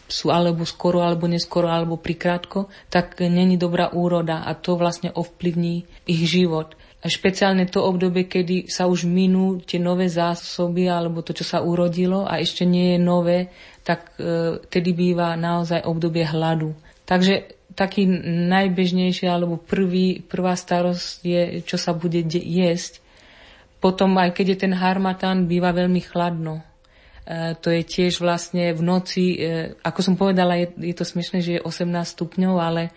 [0.09, 5.85] sú alebo skoro, alebo neskoro, alebo prikrátko, tak není dobrá úroda a to vlastne ovplyvní
[6.09, 6.73] ich život.
[6.99, 11.63] A špeciálne to obdobie, kedy sa už minú tie nové zásoby alebo to, čo sa
[11.63, 13.39] urodilo a ešte nie je nové,
[13.85, 16.73] tak e, tedy býva naozaj obdobie hladu.
[17.05, 18.03] Takže taký
[18.51, 22.99] najbežnejší alebo prvý, prvá starosť je, čo sa bude de- jesť.
[23.79, 26.59] Potom aj keď je ten harmatán, býva veľmi chladno.
[27.23, 31.39] E, to je tiež vlastne v noci, e, ako som povedala, je, je to smiešne,
[31.39, 31.87] že je 18
[32.19, 32.91] stupňov, ale,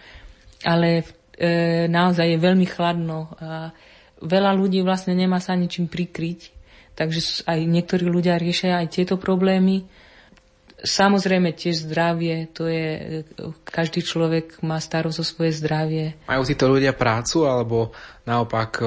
[0.66, 1.06] ale
[1.38, 3.30] e, naozaj je veľmi chladno.
[3.38, 3.70] A
[4.18, 6.50] veľa ľudí vlastne nemá sa ničím prikryť,
[6.98, 9.86] takže aj niektorí ľudia riešia aj tieto problémy.
[10.82, 13.22] Samozrejme tiež zdravie, to je,
[13.62, 16.18] každý človek má starosť o svoje zdravie.
[16.26, 18.78] Majú títo ľudia prácu alebo naopak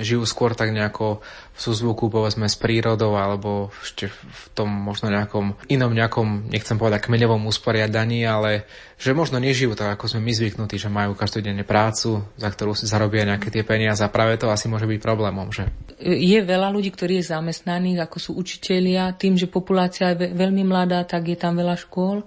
[0.00, 1.20] žijú skôr tak nejako
[1.52, 7.04] v súzvuku povedzme s prírodou alebo ešte v tom možno nejakom inom nejakom, nechcem povedať
[7.04, 8.64] kmeňovom usporiadaní, ale
[8.96, 12.88] že možno nežijú tak, ako sme my zvyknutí, že majú každodenne prácu, za ktorú si
[12.88, 15.68] zarobia nejaké tie peniaze a práve to asi môže byť problémom, že?
[16.00, 21.04] Je veľa ľudí, ktorí je zamestnaných, ako sú učitelia, tým, že populácia je veľmi mladá,
[21.04, 22.24] tak je tam veľa škôl,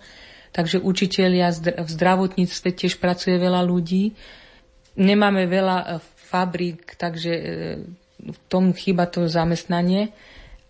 [0.53, 4.14] takže učitelia v zdravotníctve tiež pracuje veľa ľudí.
[4.91, 7.43] Nemáme veľa fabrík, takže e,
[8.23, 10.15] v tom chýba to zamestnanie,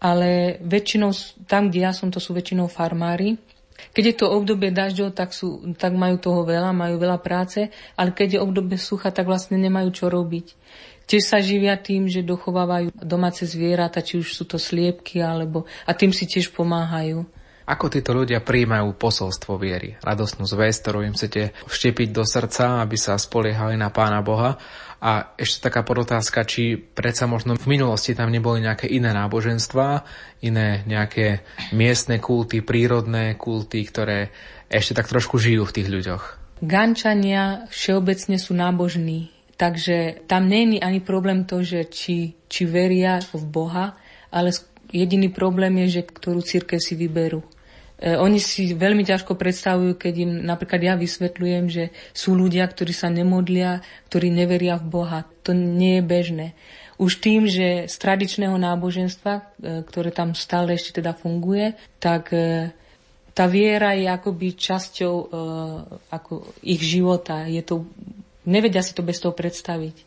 [0.02, 1.14] ale väčšinou,
[1.46, 3.38] tam, kde ja som, to sú väčšinou farmári.
[3.94, 8.14] Keď je to obdobie dažďov, tak, sú, tak majú toho veľa, majú veľa práce, ale
[8.14, 10.58] keď je obdobie sucha, tak vlastne nemajú čo robiť.
[11.06, 15.92] Tiež sa živia tým, že dochovávajú domáce zvieratá, či už sú to sliepky, alebo, a
[15.98, 17.26] tým si tiež pomáhajú.
[17.68, 22.98] Ako títo ľudia príjmajú posolstvo viery, radostnú zväz, ktorú im chcete vštepiť do srdca, aby
[22.98, 24.58] sa spoliehali na Pána Boha?
[25.02, 30.06] A ešte taká podotázka, či predsa možno v minulosti tam neboli nejaké iné náboženstva,
[30.46, 31.42] iné nejaké
[31.74, 34.30] miestne kulty, prírodné kulty, ktoré
[34.70, 36.24] ešte tak trošku žijú v tých ľuďoch.
[36.62, 43.42] Gančania všeobecne sú nábožní, takže tam není ani problém to, že či, či veria v
[43.50, 43.98] Boha,
[44.30, 44.54] ale
[44.94, 47.42] jediný problém je, že ktorú církev si vyberú.
[48.02, 52.90] E, oni si veľmi ťažko predstavujú, keď im napríklad ja vysvetľujem, že sú ľudia, ktorí
[52.98, 55.20] sa nemodlia, ktorí neveria v Boha.
[55.46, 56.48] To nie je bežné.
[56.98, 59.42] Už tým, že z tradičného náboženstva, e,
[59.86, 62.74] ktoré tam stále ešte teda funguje, tak e,
[63.38, 65.32] tá viera je akoby časťou
[66.12, 67.48] ako ich života.
[67.48, 67.88] Je to,
[68.44, 70.04] nevedia si to bez toho predstaviť.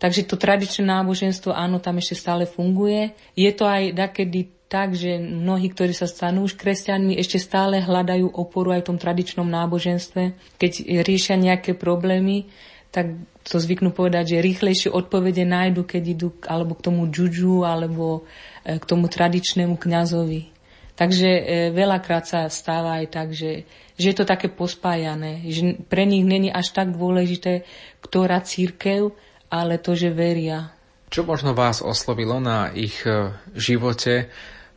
[0.00, 3.12] Takže to tradičné náboženstvo, áno, tam ešte stále funguje.
[3.36, 8.26] Je to aj takedy tak, že mnohí, ktorí sa stanú už kresťanmi, ešte stále hľadajú
[8.34, 10.34] oporu aj v tom tradičnom náboženstve.
[10.58, 10.72] Keď
[11.06, 12.50] riešia nejaké problémy,
[12.90, 13.14] tak
[13.46, 18.26] to zvyknú povedať, že rýchlejšie odpovede nájdu, keď idú alebo k tomu džudžu, alebo
[18.66, 20.50] e, k tomu tradičnému kňazovi.
[20.94, 26.02] Takže e, veľakrát sa stáva aj tak, že, že je to také pospájané, že pre
[26.06, 27.62] nich není až tak dôležité,
[28.02, 29.14] ktorá církev,
[29.50, 30.74] ale to, že veria.
[31.10, 34.30] Čo možno vás oslovilo na ich e, živote,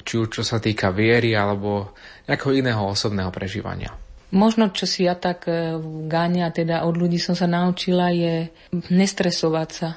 [0.08, 1.92] či už čo sa týka viery alebo
[2.32, 3.92] nejakého iného osobného prežívania.
[4.32, 8.52] Možno, čo si ja tak e, gáňa, teda od ľudí som sa naučila, je
[8.92, 9.90] nestresovať sa.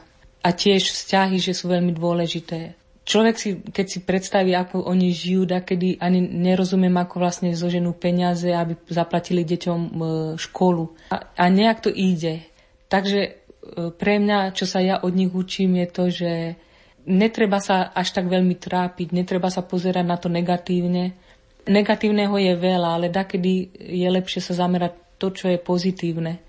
[0.43, 2.79] A tiež vzťahy, že sú veľmi dôležité.
[3.03, 7.91] človek si, keď si predstaví, ako oni žijú, da kedy ani nerozumiem, ako vlastne zoženú
[7.99, 9.91] peniaze, aby zaplatili deťom e,
[10.39, 11.11] školu.
[11.11, 12.47] A, a nejak to ide.
[12.87, 13.31] Takže e,
[13.91, 16.33] pre mňa, čo sa ja od nich učím, je to, že
[17.07, 21.17] netreba sa až tak veľmi trápiť, netreba sa pozerať na to negatívne.
[21.69, 26.41] Negatívneho je veľa, ale dakedy je lepšie sa zamerať to, čo je pozitívne.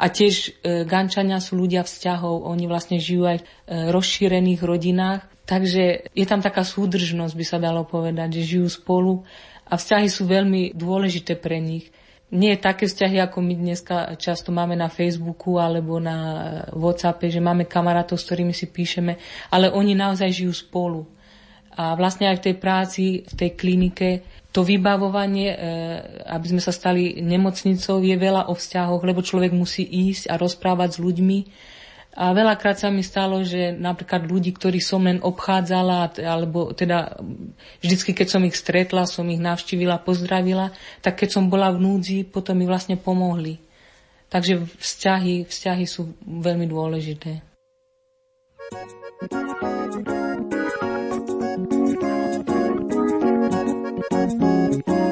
[0.00, 3.48] A tiež e, Gančania sú ľudia vzťahov, oni vlastne žijú aj v e,
[3.92, 9.26] rozšírených rodinách Takže je tam taká súdržnosť, by sa dalo povedať, že žijú spolu
[9.66, 11.90] a vzťahy sú veľmi dôležité pre nich.
[12.30, 16.18] Nie také vzťahy, ako my dneska často máme na Facebooku alebo na
[16.70, 19.18] Whatsappe, že máme kamarátov, s ktorými si píšeme,
[19.50, 21.02] ale oni naozaj žijú spolu.
[21.74, 25.58] A vlastne aj v tej práci, v tej klinike, to vybavovanie, e,
[26.26, 30.98] aby sme sa stali nemocnicou, je veľa o vzťahoch, lebo človek musí ísť a rozprávať
[30.98, 31.38] s ľuďmi
[32.10, 37.22] a veľakrát sa mi stalo, že napríklad ľudí, ktorí som len obchádzala, alebo teda
[37.78, 40.74] vždycky, keď som ich stretla, som ich navštívila, pozdravila,
[41.06, 43.62] tak keď som bola v núdzi, potom mi vlastne pomohli.
[44.26, 47.46] Takže vzťahy, vzťahy sú veľmi dôležité.
[54.70, 55.09] liyahlabelela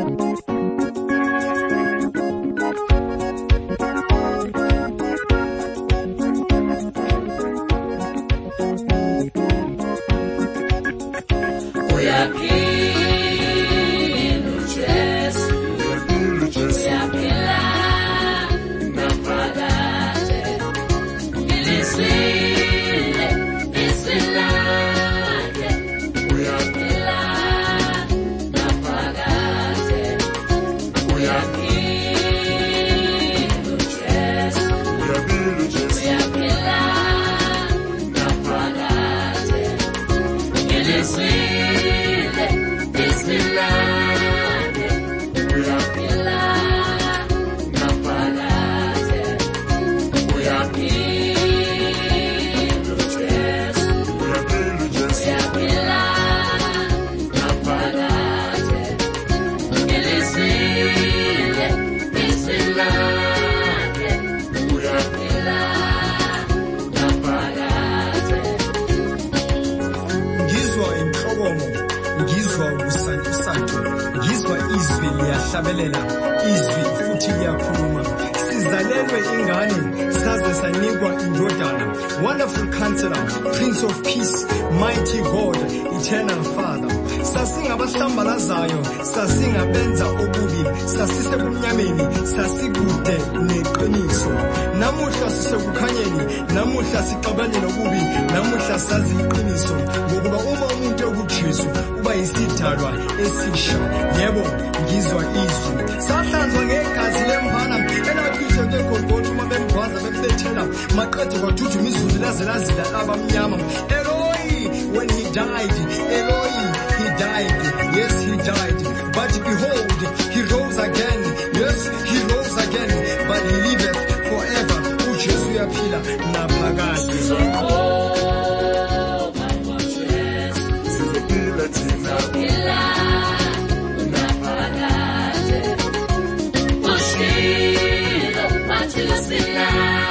[138.95, 140.08] te ensinar.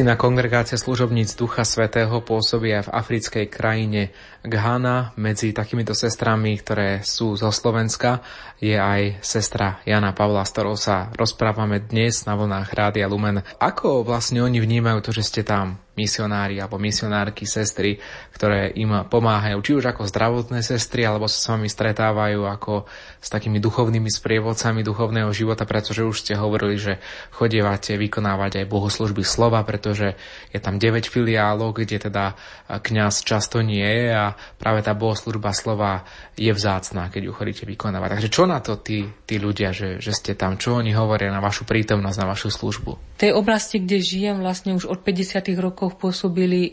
[0.00, 5.12] Misijná kongregácia služobníc Ducha Svetého pôsobí aj v africkej krajine Ghana.
[5.20, 8.24] Medzi takýmito sestrami, ktoré sú zo Slovenska,
[8.64, 13.44] je aj sestra Jana Pavla, s ktorou sa rozprávame dnes na vlnách Rádia Lumen.
[13.60, 15.76] Ako vlastne oni vnímajú to, že ste tam?
[16.00, 18.00] Misionári alebo misionárky, sestry,
[18.32, 22.88] ktoré im pomáhajú, či už ako zdravotné sestry, alebo sa s vami stretávajú ako
[23.20, 26.96] s takými duchovnými sprievodcami duchovného života, pretože už ste hovorili, že
[27.36, 30.16] chodievate vykonávať aj bohoslužby slova, pretože
[30.48, 32.32] je tam 9 filiálov, kde teda
[32.70, 36.08] kňaz často nie je a práve tá bohoslužba slova
[36.40, 38.16] je vzácná, keď ju chodíte vykonávať.
[38.16, 41.42] Takže čo na to tí, tí ľudia, že, že ste tam, čo oni hovoria na
[41.42, 42.92] vašu prítomnosť, na vašu službu?
[43.18, 45.50] V tej oblasti, kde žijem vlastne už od 50.
[45.58, 46.70] rokov pôsobili e,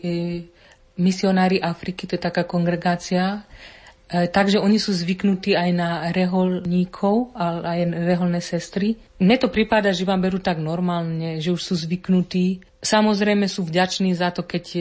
[0.98, 3.46] misionári Afriky, to je taká kongregácia,
[4.10, 8.98] e, takže oni sú zvyknutí aj na reholníkov, aj reholné sestry.
[9.22, 12.66] Mne to prípada, že vám berú tak normálne, že už sú zvyknutí.
[12.82, 14.80] Samozrejme sú vďační za to, keď e,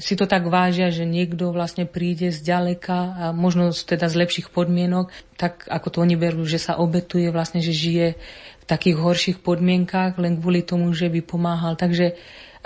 [0.00, 4.48] si to tak vážia, že niekto vlastne príde z ďaleka a možno teda z lepších
[4.48, 8.16] podmienok, tak ako to oni berú, že sa obetuje vlastne, že žije
[8.60, 11.76] v takých horších podmienkách len kvôli tomu, že by pomáhal.
[11.76, 12.16] Takže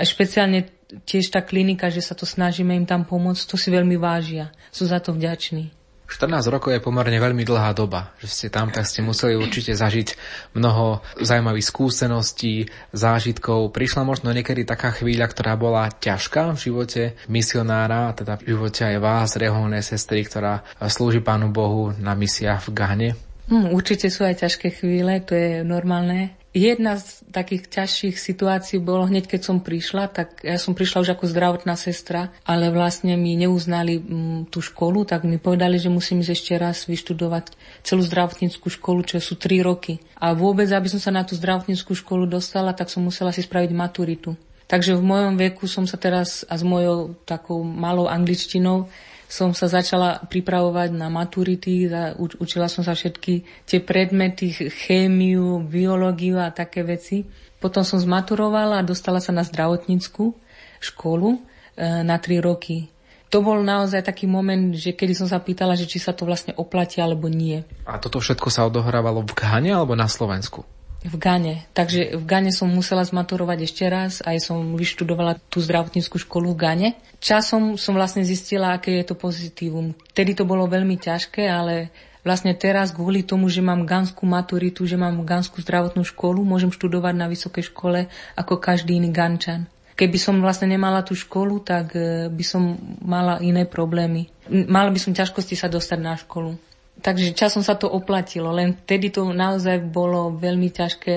[0.02, 0.66] špeciálne
[1.08, 4.52] tiež tá klinika, že sa to snažíme im tam pomôcť, to si veľmi vážia.
[4.68, 5.72] Sú za to vďační.
[6.12, 10.12] 14 rokov je pomerne veľmi dlhá doba, že ste tam, tak ste museli určite zažiť
[10.52, 13.72] mnoho zaujímavých skúseností, zážitkov.
[13.72, 18.96] Prišla možno niekedy taká chvíľa, ktorá bola ťažká v živote misionára, teda v živote aj
[19.00, 23.10] vás, reholné sestry, ktorá slúži Pánu Bohu na misiách v Gane?
[23.48, 26.36] Hmm, určite sú aj ťažké chvíle, to je normálne.
[26.52, 31.10] Jedna z takých ťažších situácií bolo hneď, keď som prišla, tak ja som prišla už
[31.16, 35.88] ako zdravotná sestra, ale vlastne mi neuznali m, mm, tú školu, tak mi povedali, že
[35.88, 40.04] musím ísť ešte raz vyštudovať celú zdravotníckú školu, čo sú 3 roky.
[40.20, 43.72] A vôbec, aby som sa na tú zdravotníckú školu dostala, tak som musela si spraviť
[43.72, 44.36] maturitu.
[44.68, 48.92] Takže v mojom veku som sa teraz a s mojou takou malou angličtinou
[49.32, 51.88] som sa začala pripravovať na maturity,
[52.36, 57.24] učila som sa všetky tie predmety, chémiu, biológiu a také veci.
[57.56, 60.36] Potom som zmaturovala a dostala sa na zdravotníckú
[60.84, 62.92] školu e, na tri roky.
[63.32, 66.52] To bol naozaj taký moment, že kedy som sa pýtala, že či sa to vlastne
[66.52, 67.64] oplatí alebo nie.
[67.88, 70.68] A toto všetko sa odohrávalo v Ghane alebo na Slovensku?
[71.02, 71.66] V Gane.
[71.74, 76.60] Takže v Gane som musela zmaturovať ešte raz, aj som vyštudovala tú zdravotníckú školu v
[76.62, 76.88] Gane.
[77.18, 79.98] Časom som vlastne zistila, aké je to pozitívum.
[80.14, 81.90] Vtedy to bolo veľmi ťažké, ale
[82.22, 87.14] vlastne teraz kvôli tomu, že mám ganskú maturitu, že mám ganskú zdravotnú školu, môžem študovať
[87.18, 88.06] na vysokej škole
[88.38, 89.66] ako každý iný gančan.
[89.92, 94.30] Keby som vlastne nemala tú školu, tak eh, by som mala iné problémy.
[94.48, 96.56] Mala by som ťažkosti sa dostať na školu.
[97.02, 101.14] Takže časom sa to oplatilo, len vtedy to naozaj bolo veľmi ťažké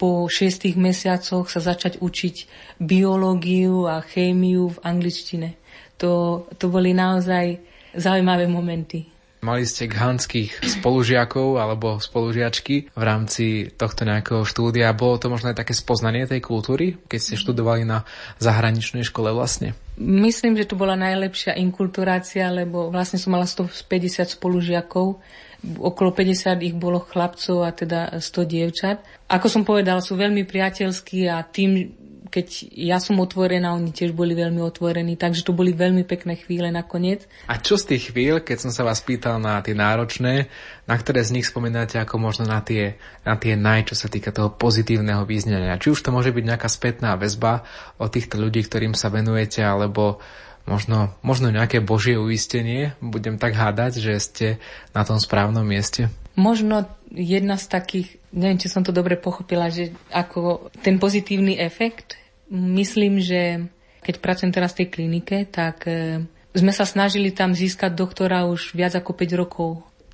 [0.00, 2.36] po šiestich mesiacoch sa začať učiť
[2.80, 5.60] biológiu a chémiu v angličtine.
[6.00, 7.60] To, to boli naozaj
[7.92, 9.04] zaujímavé momenty.
[9.44, 14.96] Mali ste ghanských spolužiakov alebo spolužiačky v rámci tohto nejakého štúdia.
[14.96, 18.04] Bolo to možno aj také spoznanie tej kultúry, keď ste študovali na
[18.40, 19.76] zahraničnej škole vlastne?
[20.00, 25.20] Myslím, že to bola najlepšia inkulturácia, lebo vlastne som mala 150 spolužiakov
[25.60, 28.96] okolo 50 ich bolo chlapcov a teda 100 dievčat.
[29.28, 31.99] Ako som povedala, sú veľmi priateľskí a tým,
[32.30, 36.70] keď ja som otvorená, oni tiež boli veľmi otvorení, takže to boli veľmi pekné chvíle
[36.70, 37.26] nakoniec.
[37.50, 40.46] A čo z tých chvíľ, keď som sa vás pýtal na tie náročné,
[40.86, 42.94] na ktoré z nich spomínate ako možno na tie,
[43.26, 45.82] na tie naj, čo sa týka toho pozitívneho význania?
[45.82, 47.66] Či už to môže byť nejaká spätná väzba
[47.98, 50.22] od týchto ľudí, ktorým sa venujete, alebo
[50.70, 54.46] možno, možno nejaké božie uistenie, budem tak hádať, že ste
[54.94, 56.06] na tom správnom mieste?
[56.38, 62.19] Možno jedna z takých, neviem, či som to dobre pochopila, že ako ten pozitívny efekt,
[62.50, 63.70] Myslím, že
[64.02, 68.74] keď pracujem teraz v tej klinike, tak e, sme sa snažili tam získať doktora už
[68.74, 69.70] viac ako 5 rokov.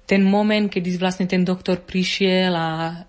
[0.06, 2.68] Ten moment, kedy vlastne ten doktor prišiel a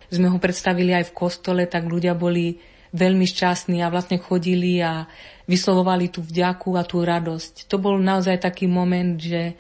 [0.09, 2.57] sme ho predstavili aj v kostole, tak ľudia boli
[2.95, 5.05] veľmi šťastní a vlastne chodili a
[5.45, 7.67] vyslovovali tú vďaku a tú radosť.
[7.69, 9.53] To bol naozaj taký moment, že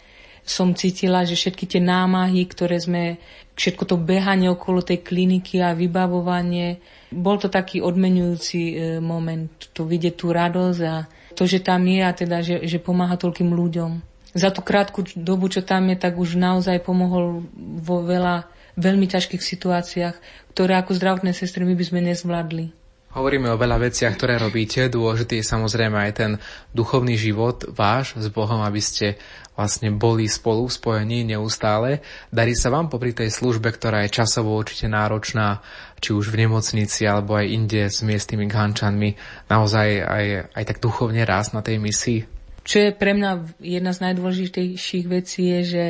[0.47, 3.19] som cítila, že všetky tie námahy, ktoré sme,
[3.57, 6.77] všetko to behanie okolo tej kliniky a vybavovanie,
[7.09, 12.01] bol to taký odmenujúci e, moment, to vidieť tú radosť a to, že tam je
[12.05, 13.91] a teda, že, že pomáha toľkým ľuďom.
[14.37, 18.45] Za tú krátku dobu, čo tam je, tak už naozaj pomohol vo veľa
[18.77, 20.15] veľmi ťažkých situáciách,
[20.53, 22.86] ktoré ako zdravotné sestry my by sme nezvládli.
[23.17, 24.93] Hovoríme o veľa veciach, ktoré robíte.
[24.93, 26.31] Dôležitý je samozrejme aj ten
[26.69, 29.17] duchovný život váš s Bohom, aby ste
[29.57, 32.05] vlastne boli spolu v spojení neustále.
[32.29, 35.65] Darí sa vám popri tej službe, ktorá je časovo určite náročná,
[35.97, 39.17] či už v nemocnici alebo aj inde s miestnymi gančanmi,
[39.49, 42.19] naozaj aj, aj tak duchovne rásť na tej misii?
[42.61, 45.85] Čo je pre mňa jedna z najdôležitejších vecí je, že,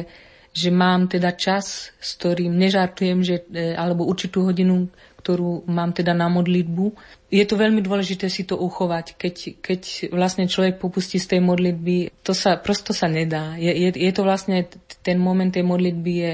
[0.56, 4.88] že mám teda čas, s ktorým nežartujem, že, e, alebo určitú hodinu,
[5.28, 6.96] ktorú mám teda na modlitbu.
[7.28, 9.20] Je to veľmi dôležité si to uchovať.
[9.20, 9.82] Keď, keď
[10.16, 13.60] vlastne človek popustí z tej modlitby, to sa, prosto sa nedá.
[13.60, 14.64] Je, je, je to vlastne,
[15.04, 16.34] ten moment tej modlitby je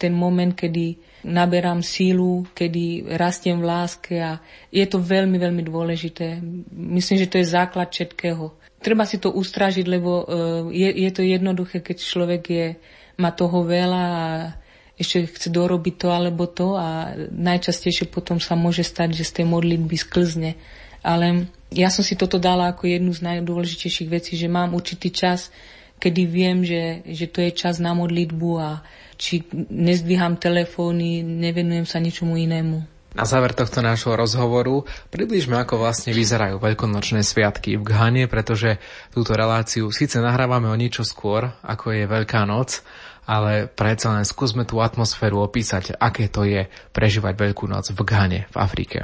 [0.00, 0.96] ten moment, kedy
[1.28, 4.40] naberám sílu, kedy rastiem v láske a
[4.72, 6.40] je to veľmi, veľmi dôležité.
[6.72, 8.56] Myslím, že to je základ všetkého.
[8.80, 10.24] Treba si to ustražiť, lebo uh,
[10.72, 12.66] je, je to jednoduché, keď človek je,
[13.20, 14.28] má toho veľa a
[14.94, 19.46] ešte chce dorobiť to alebo to a najčastejšie potom sa môže stať, že z tej
[19.50, 20.54] modlitby sklzne.
[21.04, 25.50] Ale ja som si toto dala ako jednu z najdôležitejších vecí, že mám určitý čas,
[25.98, 28.80] kedy viem, že, že to je čas na modlitbu a
[29.18, 32.94] či nezdvíham telefóny, nevenujem sa ničomu inému.
[33.14, 34.82] Na záver tohto nášho rozhovoru
[35.14, 38.82] približme, ako vlastne vyzerajú veľkonočné sviatky v Ghane, pretože
[39.14, 42.82] túto reláciu síce nahrávame o niečo skôr, ako je Veľká noc,
[43.24, 48.40] ale predsa len skúsme tú atmosféru opísať, aké to je prežívať Veľkú noc v Ghane,
[48.52, 48.98] v Afrike.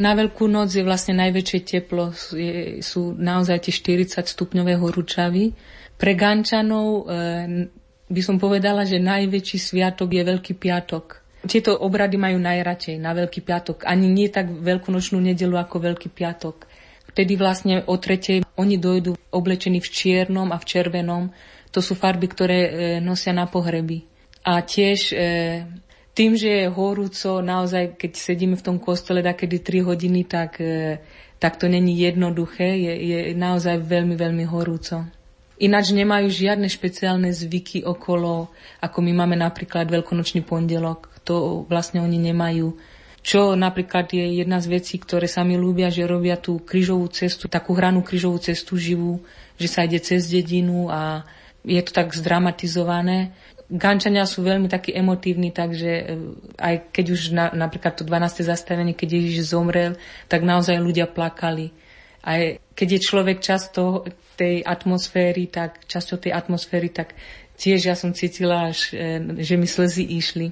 [0.00, 5.52] Na Veľkú noc je vlastne najväčšie teplo, je, sú naozaj tie 40 stupňové horúčavy.
[6.00, 7.02] Pre Gančanov e,
[8.08, 11.20] by som povedala, že najväčší sviatok je Veľký piatok.
[11.44, 13.84] Tieto obrady majú najradšej na Veľký piatok.
[13.84, 16.64] Ani nie tak veľkonočnú nedelu ako Veľký piatok.
[17.12, 21.24] Vtedy vlastne o tretej oni dojdú oblečení v čiernom a v červenom
[21.70, 24.02] to sú farby, ktoré e, nosia na pohreby.
[24.42, 25.16] A tiež e,
[26.10, 30.98] tým, že je horúco, naozaj, keď sedíme v tom kostole kedy 3 hodiny, tak, e,
[31.38, 35.06] tak to není jednoduché, je, je naozaj veľmi, veľmi horúco.
[35.60, 38.48] Ináč nemajú žiadne špeciálne zvyky okolo,
[38.80, 41.12] ako my máme napríklad veľkonočný pondelok.
[41.28, 42.80] To vlastne oni nemajú.
[43.20, 47.52] Čo napríklad je jedna z vecí, ktoré sa mi ľúbia, že robia tú krížovú cestu,
[47.52, 49.20] takú hranú krížovú cestu živú,
[49.60, 51.28] že sa ide cez dedinu a
[51.64, 53.32] je to tak zdramatizované.
[53.70, 56.04] Gančania sú veľmi takí emotívni, takže e,
[56.58, 58.42] aj keď už na, napríklad to 12.
[58.42, 59.94] zastavenie, keď Ježiš zomrel,
[60.26, 61.70] tak naozaj ľudia plakali.
[62.26, 64.04] Aj keď je človek často
[64.34, 67.14] tej atmosféry, tak časťou tej atmosféry, tak
[67.60, 70.50] tiež ja som cítila, až, e, že mi slzy išli.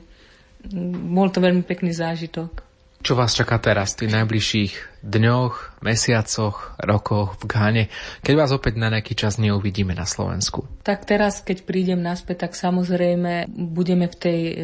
[1.10, 2.62] Bol to veľmi pekný zážitok.
[3.02, 7.84] Čo vás čaká teraz tých najbližších dňoch, mesiacoch, rokoch v Ghane,
[8.22, 10.66] keď vás opäť na nejaký čas neuvidíme na Slovensku?
[10.82, 14.54] Tak teraz, keď prídem naspäť, tak samozrejme budeme v tej e,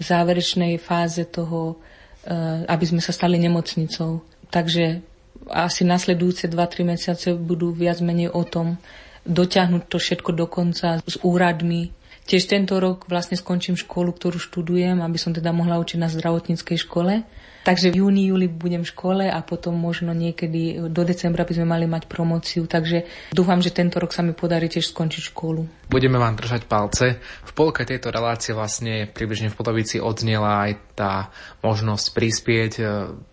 [0.00, 1.76] záverečnej fáze toho,
[2.24, 2.34] e,
[2.66, 4.24] aby sme sa stali nemocnicou.
[4.48, 5.04] Takže
[5.52, 8.80] asi nasledujúce 2-3 mesiace budú viac menej o tom
[9.26, 11.90] dotiahnuť to všetko do konca s úradmi,
[12.26, 16.74] Tiež tento rok vlastne skončím školu, ktorú študujem, aby som teda mohla učiť na zdravotníckej
[16.74, 17.22] škole.
[17.66, 21.66] Takže v júni, júli budem v škole a potom možno niekedy do decembra by sme
[21.66, 22.70] mali mať promociu.
[22.70, 23.02] Takže
[23.34, 25.90] dúfam, že tento rok sa mi podarí tiež skončiť školu.
[25.90, 27.18] Budeme vám držať palce.
[27.42, 31.28] V polke tejto relácie vlastne približne v polovici odznela aj tá
[31.60, 32.82] možnosť prispieť, e,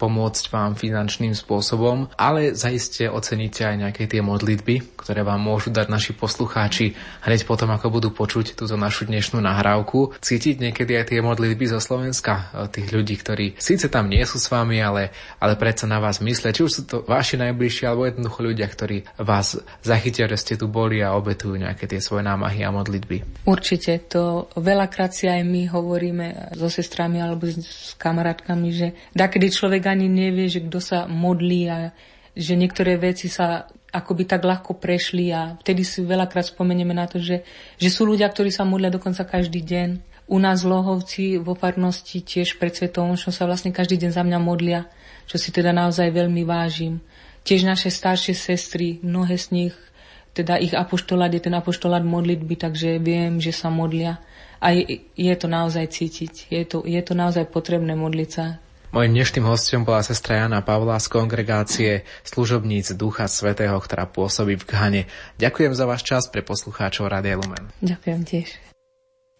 [0.02, 5.88] pomôcť vám finančným spôsobom, ale zaiste oceníte aj nejaké tie modlitby, ktoré vám môžu dať
[5.88, 10.18] naši poslucháči hneď potom, ako budú počuť túto našu dnešnú nahrávku.
[10.20, 14.32] Cítiť niekedy aj tie modlitby zo Slovenska, e, tých ľudí, ktorí síce tam nie nie
[14.32, 15.12] sú s vami, ale,
[15.44, 16.56] ale predsa na vás myslia.
[16.56, 20.72] Či už sú to vaši najbližší, alebo jednoducho ľudia, ktorí vás zachytia, že ste tu
[20.72, 23.44] boli a obetujú nejaké tie svoje námahy a modlitby.
[23.44, 24.00] Určite.
[24.16, 30.08] To veľakrát si aj my hovoríme so sestrami alebo s kamarátkami, že kedy človek ani
[30.08, 31.92] nevie, že kto sa modlí a
[32.32, 37.22] že niektoré veci sa akoby tak ľahko prešli a vtedy si veľakrát spomenieme na to,
[37.22, 37.46] že,
[37.78, 42.56] že sú ľudia, ktorí sa modlia dokonca každý deň u nás Lohovci vo farnosti tiež
[42.58, 44.88] pred Svetom čo sa vlastne každý deň za mňa modlia,
[45.28, 47.04] čo si teda naozaj veľmi vážim.
[47.44, 49.76] Tiež naše staršie sestry, mnohé z nich,
[50.34, 54.18] teda ich apoštolát je ten apoštolát modlitby, takže viem, že sa modlia.
[54.64, 56.50] A je, je to naozaj cítiť.
[56.50, 58.58] Je to, je to naozaj potrebné modliť sa.
[58.94, 64.66] Mojím dnešným hostom bola sestra Jana Pavla z kongregácie služobníc Ducha Svetého, ktorá pôsobí v
[64.70, 65.02] Ghane.
[65.42, 67.74] Ďakujem za váš čas pre poslucháčov Radia Lumen.
[67.82, 68.73] Ďakujem tiež.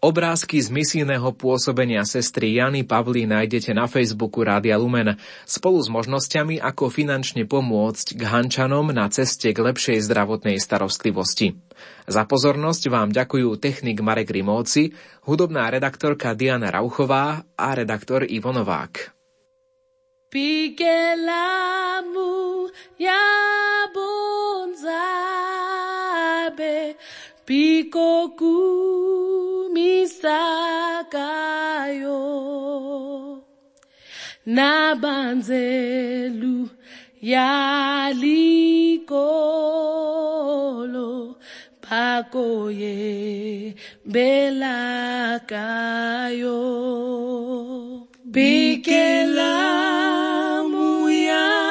[0.04, 5.16] Obrázky z misijného pôsobenia sestry Jany Pavly nájdete na Facebooku Rádia Lumen
[5.48, 11.56] spolu s možnosťami, ako finančne pomôcť Hančanom na ceste k lepšej zdravotnej starostlivosti.
[12.04, 14.92] Za pozornosť vám ďakujú technik Marek Rimóci,
[15.24, 19.08] hudobná redaktorka Diana Rauchová a redaktor Ivo Novák.
[20.28, 21.08] Pikelamu
[23.00, 23.40] yabonzabe
[27.48, 29.23] Pikoku
[29.74, 31.34] misakayo.
[34.46, 35.88] Nabanzelu
[37.20, 38.54] yalikolo
[41.80, 44.94] pakoye belakayo.
[48.34, 49.90] Bikelamu
[51.10, 51.63] ya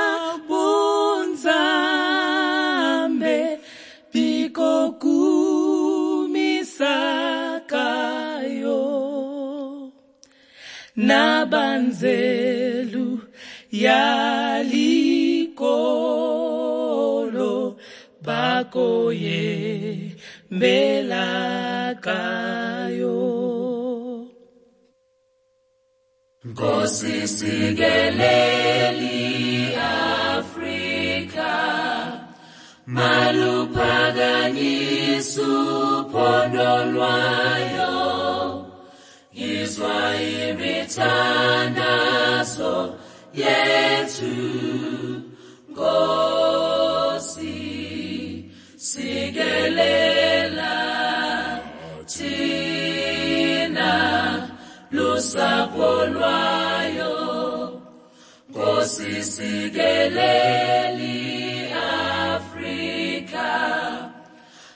[10.96, 13.08] nabanzelu
[16.04, 17.76] yalikolo
[18.26, 19.44] bakoye
[20.60, 21.20] belakayo
[26.46, 29.20] Nkosi sikeleli
[30.36, 31.54] Afrika
[32.86, 37.93] maluphakanyisa uphondo lwayo
[39.74, 42.74] yizwa imithandazo
[43.34, 44.36] yethu
[45.70, 47.56] Nkosi
[48.76, 50.76] sikelela
[52.06, 53.92] thina
[54.92, 57.16] lusapho lwayo.
[58.50, 61.14] Nkosi sikeleli
[62.34, 63.50] Afrika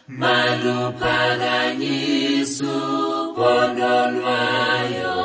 [0.08, 2.97] maluphakanyisa
[3.38, 5.18] uphondo lwayo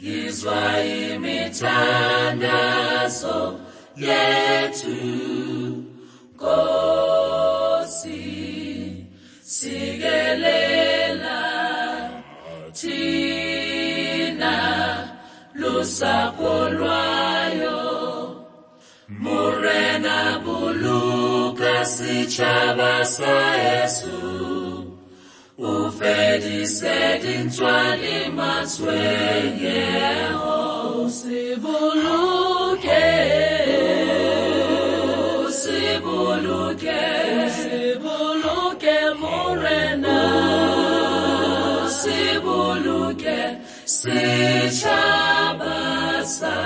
[0.00, 3.60] yizwa imithandazo
[3.96, 4.96] yethu.
[6.34, 8.20] Nkosi
[9.42, 11.40] sikelela
[12.72, 14.54] thina
[15.54, 17.78] lusapho lwayo.
[19.08, 23.48] Morena buluka sichaba sa
[25.58, 33.06] ufedise dintšwa le matshwenyego se boloke
[35.50, 37.02] se boloke
[37.58, 37.78] se
[39.20, 40.20] morena
[41.90, 43.40] se boloke
[46.22, 46.58] sa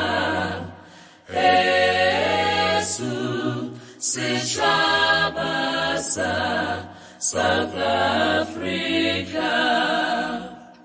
[1.32, 3.16] jesu
[3.98, 5.52] setšhaba
[5.96, 6.32] sa
[7.32, 9.48] South Africa.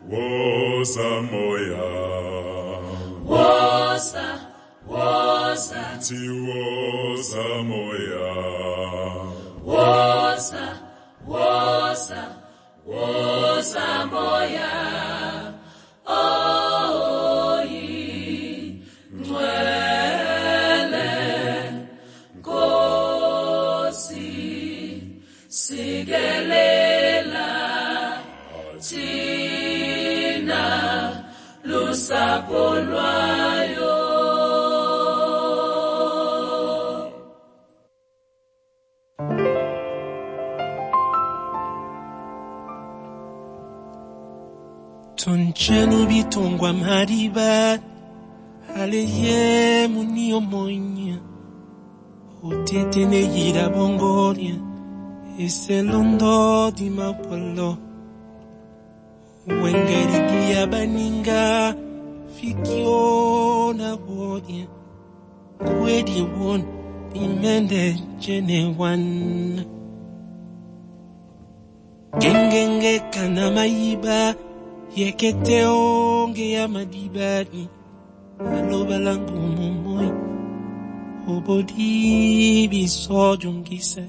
[0.07, 1.89] Wosa moya.
[3.25, 4.27] Wosa,
[4.87, 5.83] wosa.
[5.99, 6.15] Ti
[6.47, 8.31] wosa moya.
[9.61, 10.65] Wosa,
[11.27, 12.21] wosa,
[12.87, 15.06] wosa moya.
[45.67, 47.79] shanu bitungwa mariba,
[48.75, 51.17] aleye muniyo moinya
[52.43, 54.55] utete neyira bongoria.
[55.39, 57.77] Eselondo dimapolo
[59.63, 61.75] wengerigia baninga.
[62.35, 64.67] Fikiona bodia
[65.59, 66.63] kwedi won
[67.13, 69.05] imende jene wan.
[72.19, 74.46] Gengenge kana maiba.
[74.97, 77.69] Yekete onge ya madibani
[78.57, 80.11] Aloba langu momoi
[81.27, 84.03] Obodi bisojungise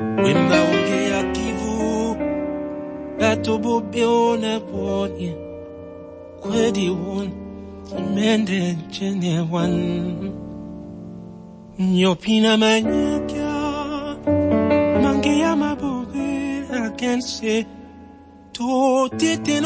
[0.00, 2.16] Wemba onge ya kivu.
[3.20, 5.36] Bato bobe ona bonye
[6.40, 7.30] Kwedi won
[7.98, 10.32] Imende jene wan
[11.78, 13.48] Nyopina manyaka
[15.02, 17.66] Mange ya mabobe Akense
[18.52, 19.60] To tete